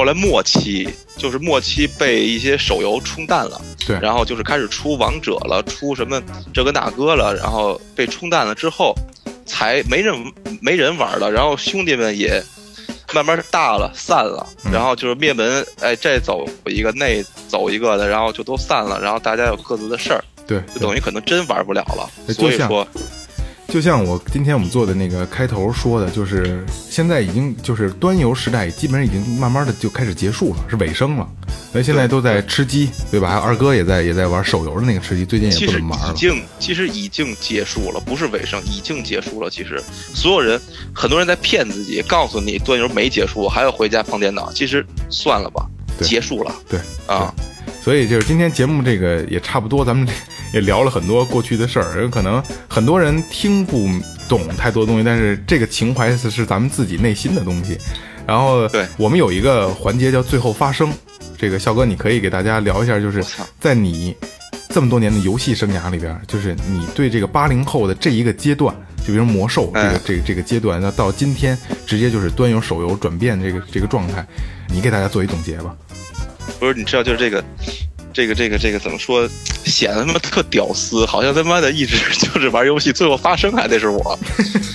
[0.00, 3.98] 后后来末期就是末期被一些手游冲淡了，对。
[4.00, 6.18] 然后就是开始出王者了，出什么
[6.54, 8.94] 这个那个了，然后被冲淡了之后，
[9.44, 10.14] 才没人
[10.62, 12.42] 没人玩了，然后兄弟们也
[13.12, 14.72] 慢慢大了散了，嗯。
[14.72, 22.32] 然后就是灭门，哎，这走一个那走一个的，然后就都散了，然后大家有各自的事儿，对，就等于可能真玩不了了，对。
[22.34, 22.88] 所以说。
[23.70, 31.28] 就像我今天我们做的那个开头说的，就是现在已经就是端游时代，基本上已经慢慢的就开始结束了，是尾声了。
[31.72, 33.30] 那现在都在吃鸡，对吧？
[33.30, 36.12] 还有二哥也在也在玩手游的那个吃鸡，最近也不怎么玩了。
[36.12, 39.48] 已经其实已经结束了，不是尾声，已经结束了。
[39.48, 39.80] 其实
[40.14, 40.60] 所有人
[40.92, 44.52] 很多人在骗自己，告诉你端游没结束，还要回家碰电脑。
[44.52, 45.64] 其实算了吧，
[46.02, 47.32] 结束了对啊。
[47.82, 50.06] 所以就是今天节目这个也差不多，咱们
[50.52, 53.88] 也聊了很多过去的事儿，可能很多人听不
[54.28, 57.78] 懂太多东西，但是这个情怀是是咱们自己内心的东西。
[58.26, 60.92] 然后对我们有一个环节叫最后发声，
[61.38, 63.24] 这个笑哥你可以给大家聊一下，就是
[63.58, 64.14] 在你
[64.68, 74.24] 这么多年的游戏生涯里边，就是你对这个八零后的这一个阶段，就比如魔兽这个、哎这个这个阶段，那到今天直接就是端游手游转变这个这个状态，
[74.68, 75.74] 你给大家做一总结吧。
[76.60, 77.42] 不是，你知道，就是这个，
[78.12, 79.26] 这个，这个，这个怎么说，
[79.64, 84.18] 显得他妈特屌丝，好像他妈的一直 就是玩游戏，最后发声还得是我。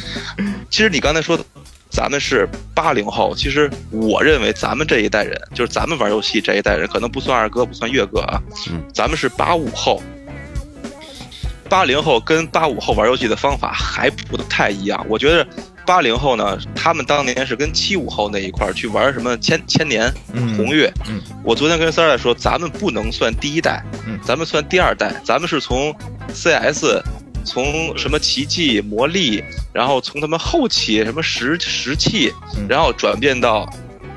[0.72, 1.46] 其实你刚才说的，
[1.92, 8.42] 咱们是八零后，其实我认为咱们这一代人，就是咱们玩游戏这一代人，可能不算二哥，不算岳哥啊，
[8.92, 10.02] 咱们是八五后。
[11.70, 15.46] 八零后跟八五后玩游戏的方法还不太一样，我觉得
[15.86, 20.92] 八零后呢，他们当年是跟七五后那一块儿去玩什么千千年、嗯红月。
[21.08, 25.96] 嗯我昨天跟三儿在说，咱们不能算第一代，嗯咱们算第二代，咱们是从
[26.34, 27.02] CS，
[27.44, 33.70] 从什么奇迹、魔力，然后从他们后期什么石石器，嗯然后转变到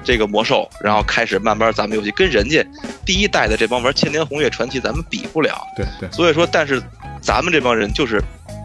[0.02, 2.64] 这个魔兽，然后开始慢慢咱们游戏跟人家
[3.04, 5.60] 第一代的这帮玩千年红月传奇咱们比不了。
[5.76, 6.82] 对对，所以说，但是
[7.20, 8.22] 咱们这帮人就是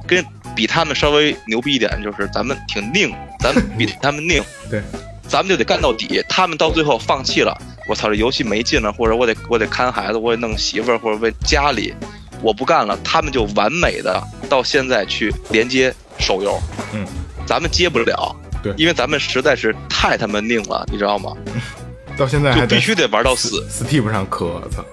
[0.08, 0.24] 跟
[0.56, 4.82] 比他们稍微牛逼一点，就是咱们挺拧， 咱们比他们拧，对，
[5.28, 6.24] 咱们就得干到底。
[6.30, 7.58] 他们到最后放弃了，
[7.88, 11.94] 我操，这游戏没劲了，或者我得我得看孩子，我得弄媳妇儿，或者为家里，
[12.42, 16.60] 我不干了，他们就完美的到现在去连接手游，
[16.94, 17.06] 嗯，
[17.46, 21.32] 咱们接不了，对因为咱们实在是太他妈拧了，你知道吗？
[22.16, 23.66] 到现在还就必须得玩到死。
[23.72, 24.86] Steam 上磕，操，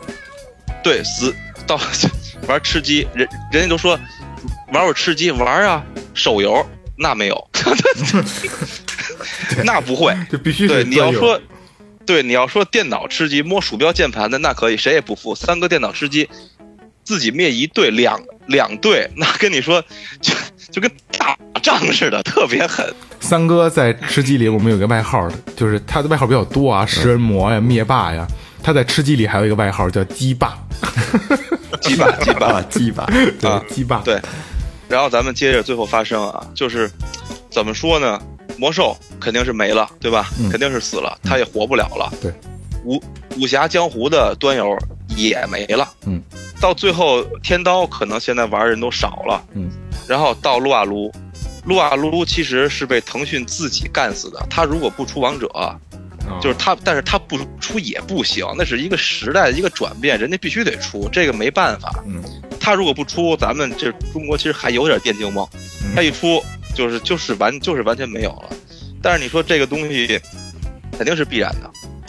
[0.83, 1.35] 对，死
[1.67, 1.79] 到
[2.49, 3.99] 玩吃鸡，人人家都说
[4.73, 5.85] 玩会儿吃鸡玩啊，
[6.15, 6.65] 手游
[6.97, 7.51] 那没有，
[9.65, 10.17] 那不会。
[10.31, 11.41] 就必须对，你要说，
[12.07, 15.35] 对，你要说电脑吃鸡摸鼠标键盘的那可以，谁也不服。
[15.35, 16.29] 三个电脑吃鸡，
[17.05, 19.83] 自己灭一队两两队，那跟你说
[20.21, 20.35] 就
[20.71, 22.95] 就跟打仗似的，特别狠。
[23.21, 28.27] 三哥在吃鸡里，我们有个外号，就是他的外号比较多啊，食人魔呀、灭霸呀。
[28.63, 30.55] 他在吃鸡里还有一个外号叫鸡霸，
[31.81, 33.07] 鸡霸鸡巴啊， 鸡霸，
[33.41, 34.21] 对啊，鸡霸，对，
[34.91, 36.91] 然后咱们接着最后发生啊，就是
[37.49, 38.21] 怎么说呢？
[38.59, 40.31] 魔兽肯定是没了，对吧？
[40.39, 42.13] 嗯肯定是死了，他也活不了了。
[42.21, 42.31] 对，
[42.85, 43.03] 武
[43.39, 44.77] 武侠江湖的端游
[45.17, 45.89] 也没了。
[46.05, 46.21] 嗯，
[46.61, 49.43] 到最后天刀可能现在玩人都少了。
[49.55, 49.71] 嗯，
[50.07, 51.11] 然后到撸啊撸，
[51.65, 54.45] 撸啊撸其实是被腾讯自己干死的。
[54.51, 55.79] 他如果不出王者，啊
[56.43, 62.05] 就是他，但是他不出也不行，那是一个时代的一个转变，人家必须得出，这个没办法。
[62.07, 62.23] 嗯，
[62.61, 65.45] 他如果不出，咱们这中国其实还有点电竞梦。
[65.83, 66.41] 嗯他一出，
[66.75, 68.51] 就是就是完就是完全没有了。
[69.03, 70.21] 但是你说这个东西
[70.97, 71.69] 肯定是必然的，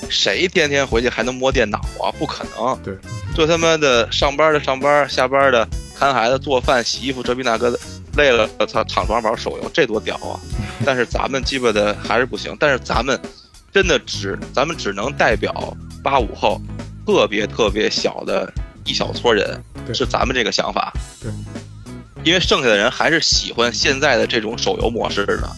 [0.10, 2.12] 谁天天回去还能摸电脑啊？
[2.20, 2.78] 不可能。
[2.84, 2.94] 对，
[3.34, 5.68] 就他妈的上班的上班，下班的
[5.98, 7.80] 看孩子、做饭、洗衣服，这逼那个的，
[8.18, 10.38] 累了他躺床上玩手游，这多屌啊！
[10.86, 12.56] 但是咱们鸡巴的还是不行。
[12.60, 13.20] 但是咱们
[13.74, 16.62] 真的只，咱们只能代表八五后
[17.08, 18.52] 特别特别小的
[18.84, 20.94] 一小撮人，对是咱们这个想法。
[21.22, 21.32] 对，
[22.24, 25.50] 因为剩下的人还是喜欢现在的这种手游模式的。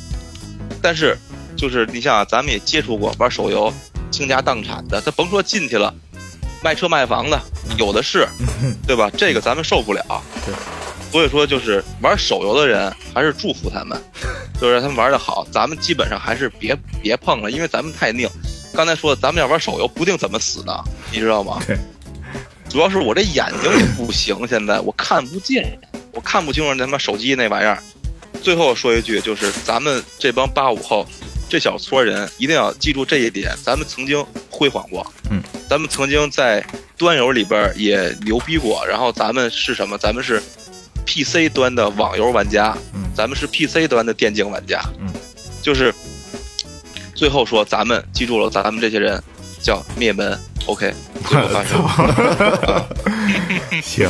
[0.82, 1.18] 但是，
[1.56, 3.74] 就是你像啊，咱们也接触过玩手游
[4.12, 5.94] 倾家荡产的，他甭说进去了，
[6.64, 7.40] 卖车卖房的
[7.78, 8.28] 有的是，
[8.86, 9.10] 对吧？
[9.18, 10.04] 这个咱们受不了。
[10.46, 10.54] 对。
[11.12, 14.02] 所以说，就是玩手游的人，还是祝福他们，
[14.60, 15.46] 就是让他们玩的好。
[15.52, 18.28] 咱们基本上还是别别碰了，因为咱们太拧。
[18.74, 20.74] 刚才说的，咱们要玩手游，不定怎么死呢，
[21.12, 21.62] 你知道吗？
[22.74, 22.78] 对。
[22.78, 25.80] 主要是我这眼睛也不行，现在我看不见，
[26.12, 27.78] 我看不清楚他妈手机那玩意儿。
[28.42, 31.06] 最后说一句，就是咱们这帮八五后，
[31.48, 36.66] 这小撮人一定要记住这一点，咱们曾经辉煌过，嗯，咱们曾经在
[36.98, 39.98] 端游里边也牛逼过，然后咱们是什么？
[39.98, 40.42] 咱们是
[41.06, 45.08] PC 端的网游玩家，嗯咱们是 PC 端的电竞玩家，嗯，
[45.62, 45.94] 就是
[47.14, 49.22] 最后说，咱们记住了，咱们这些人
[49.62, 50.38] 叫灭门。
[50.66, 50.94] OK，
[51.26, 51.84] 最后发生。
[53.82, 54.10] 行，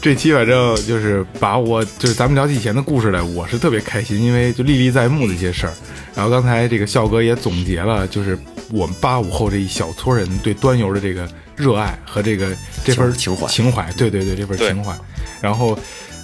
[0.00, 5.72] 这期反正就是把我就是咱们聊起以前的故事来，我是特别开心，因为就历历在目的一些事儿。
[6.14, 8.38] 然后刚才这个笑哥也总结了，就是
[8.70, 12.54] 我们八五后这一小撮人对端游的这个热爱和这个
[12.84, 14.94] 这份情怀情怀，对对对，这份情怀。
[15.40, 15.78] 然后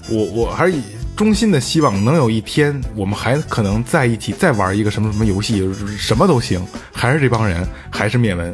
[0.08, 0.82] 我我还是以
[1.16, 8.52] 衷心的希望能有一天，我们还可能在一起再玩一个什么什么游戏，什么都行，还是这帮人，还是灭门，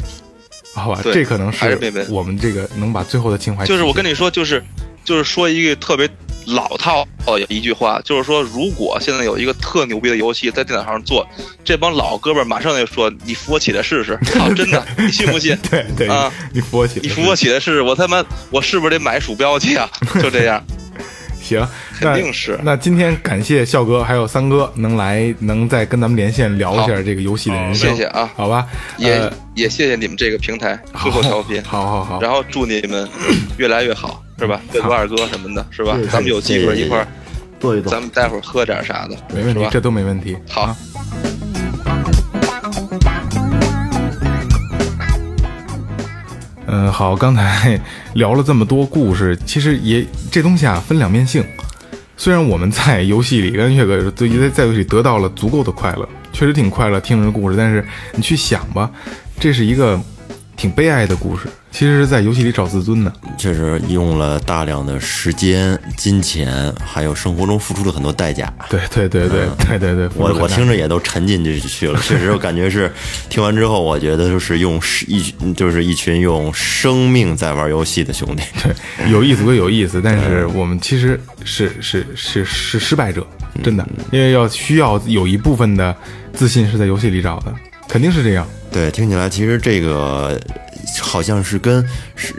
[0.82, 1.00] 好吧？
[1.02, 3.64] 对这可能还是我们这个能把最后的情怀。
[3.64, 4.62] 就是我跟你说，就是
[5.04, 6.08] 就是说一个特别
[6.46, 11.26] 老套的一句话，就是说，如果现在有一个特牛逼的游戏在电脑上做，
[11.64, 14.16] 这帮老哥们儿马上就说：“你扶我起来试试。
[14.38, 15.58] ”好，真的，你信不信？
[15.70, 19.90] 对对啊，你扶我起来，你扶我起来试试，我他妈我是不是得买鼠标去啊？
[20.22, 20.62] 就这样，
[21.42, 21.66] 行，
[21.98, 22.72] 肯定是那。
[22.72, 28.66] 那今天感谢笑哥还有三哥能来，能再跟咱们连线聊一下这个游戏的人生，谢谢啊好吧，
[28.98, 33.08] 也、呃也谢谢你们这个平台最后调频，好 好好，然后祝你们
[33.56, 34.60] 越来越好，是吧？
[34.74, 35.96] 越多二哥什么的，是吧？
[36.12, 37.08] 咱们有机会一块儿，
[37.58, 38.00] 坐一坐咱。
[38.00, 40.36] 们待会儿喝点啥的，没问题，这都没问题。
[40.48, 40.76] 好啊
[46.68, 47.80] 嗯，好，刚才
[48.14, 51.42] 聊了这么多故事，其实也这东西啊分两面性。
[52.16, 57.84] 虽然我们在游戏里跟岳哥在在游戏里得到了足够的快乐，确实挺快乐，听着故事，但是
[58.14, 58.90] 你去想吧，
[59.38, 60.00] 这是一个
[60.56, 61.44] 挺悲哀的故事。
[61.70, 63.12] 其实是在游戏里找自尊的。
[63.36, 68.50] 确实用了大量的时间、金钱，还有生活中付出了很多代价。
[68.70, 72.90] 对对对对对对对，我我听着也都沉浸进去去了，确实我感觉是
[73.28, 75.20] 听完之后，我觉得就是用是一
[75.52, 78.42] 就是一群用生命在玩游戏的兄弟。
[78.62, 83.26] 对，有意思归有意思，但是我们其实是是是是失败者，
[83.62, 85.94] 真的，因为要需要有一部分的
[86.32, 87.54] 自信是在游戏里找的，
[87.88, 88.46] 肯定是这样。
[88.70, 90.38] 对，听起来其实这个
[91.00, 91.84] 好像是跟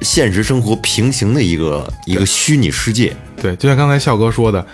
[0.02, 3.15] 现实生活平行的一个一个虚拟世界。
[3.41, 4.65] 对，就像刚才笑哥说的，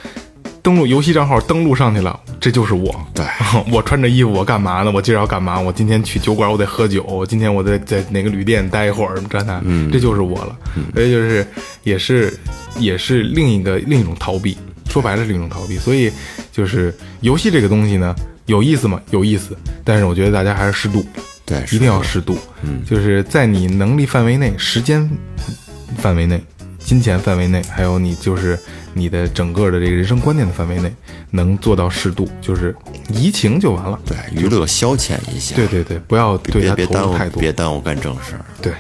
[0.62, 3.00] 登录游戏账号登录上去了，这就是我。
[3.14, 3.26] 对，
[3.72, 4.92] 我穿着衣服，我干嘛呢？
[4.94, 5.60] 我今儿要干嘛？
[5.60, 7.04] 我今天去酒馆，我得喝酒。
[7.04, 10.58] 我今天我得在哪个旅店待一会儿，这那，嗯，这就是我了。
[10.94, 11.48] 所以就是
[11.84, 12.38] 也是
[12.78, 14.58] 也是另一个另一种逃避，
[14.90, 15.78] 说白了是另一种逃避。
[15.78, 16.12] 所以
[16.52, 18.14] 就是游戏这个东西呢，
[18.46, 19.02] 有意思吗？
[19.12, 21.06] 有意思，但是我觉得大家还是适度。
[21.46, 25.10] 对，一定要适度，嗯，就是在你能力范围内、时间
[25.98, 26.42] 范围内、
[26.80, 28.58] 金钱范围内，还有你就是
[28.94, 30.90] 你的整个的这个人生观念的范围内，
[31.32, 32.74] 能做到适度，就是
[33.10, 34.00] 怡情就完了。
[34.06, 35.54] 对娱乐消遣一下。
[35.54, 37.42] 对对对，不要对它别别耽误投入太多。
[37.42, 38.46] 别耽误干正事儿。
[38.62, 38.72] 对，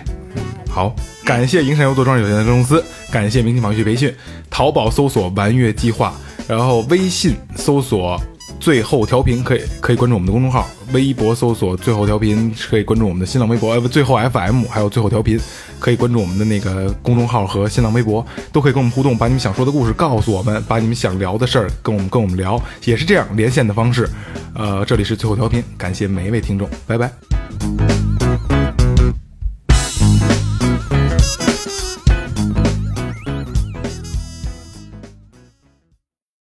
[0.70, 0.96] 好，
[1.26, 2.82] 感谢银山油做装饰有限公司，
[3.12, 4.16] 感谢明星网序培训，
[4.50, 6.14] 淘宝搜索“玩乐计划”，
[6.48, 8.18] 然后微信搜索
[8.64, 15.38] “最后调频”，可以可以关注我们的公众号，微博搜索“最后调频”，可以关注我们的新浪微博，呃，最后 FM，还有最后调频，
[15.80, 24.10] 可以关注我们的那个公众号和新浪微博，都可以跟我们互动，把你们想说的故事告诉我们，把你们想聊的事儿跟我们跟我们聊，也是这样连线的方式。
[24.56, 28.13] 呃，这里是最后调频，感谢每一位听众，拜拜。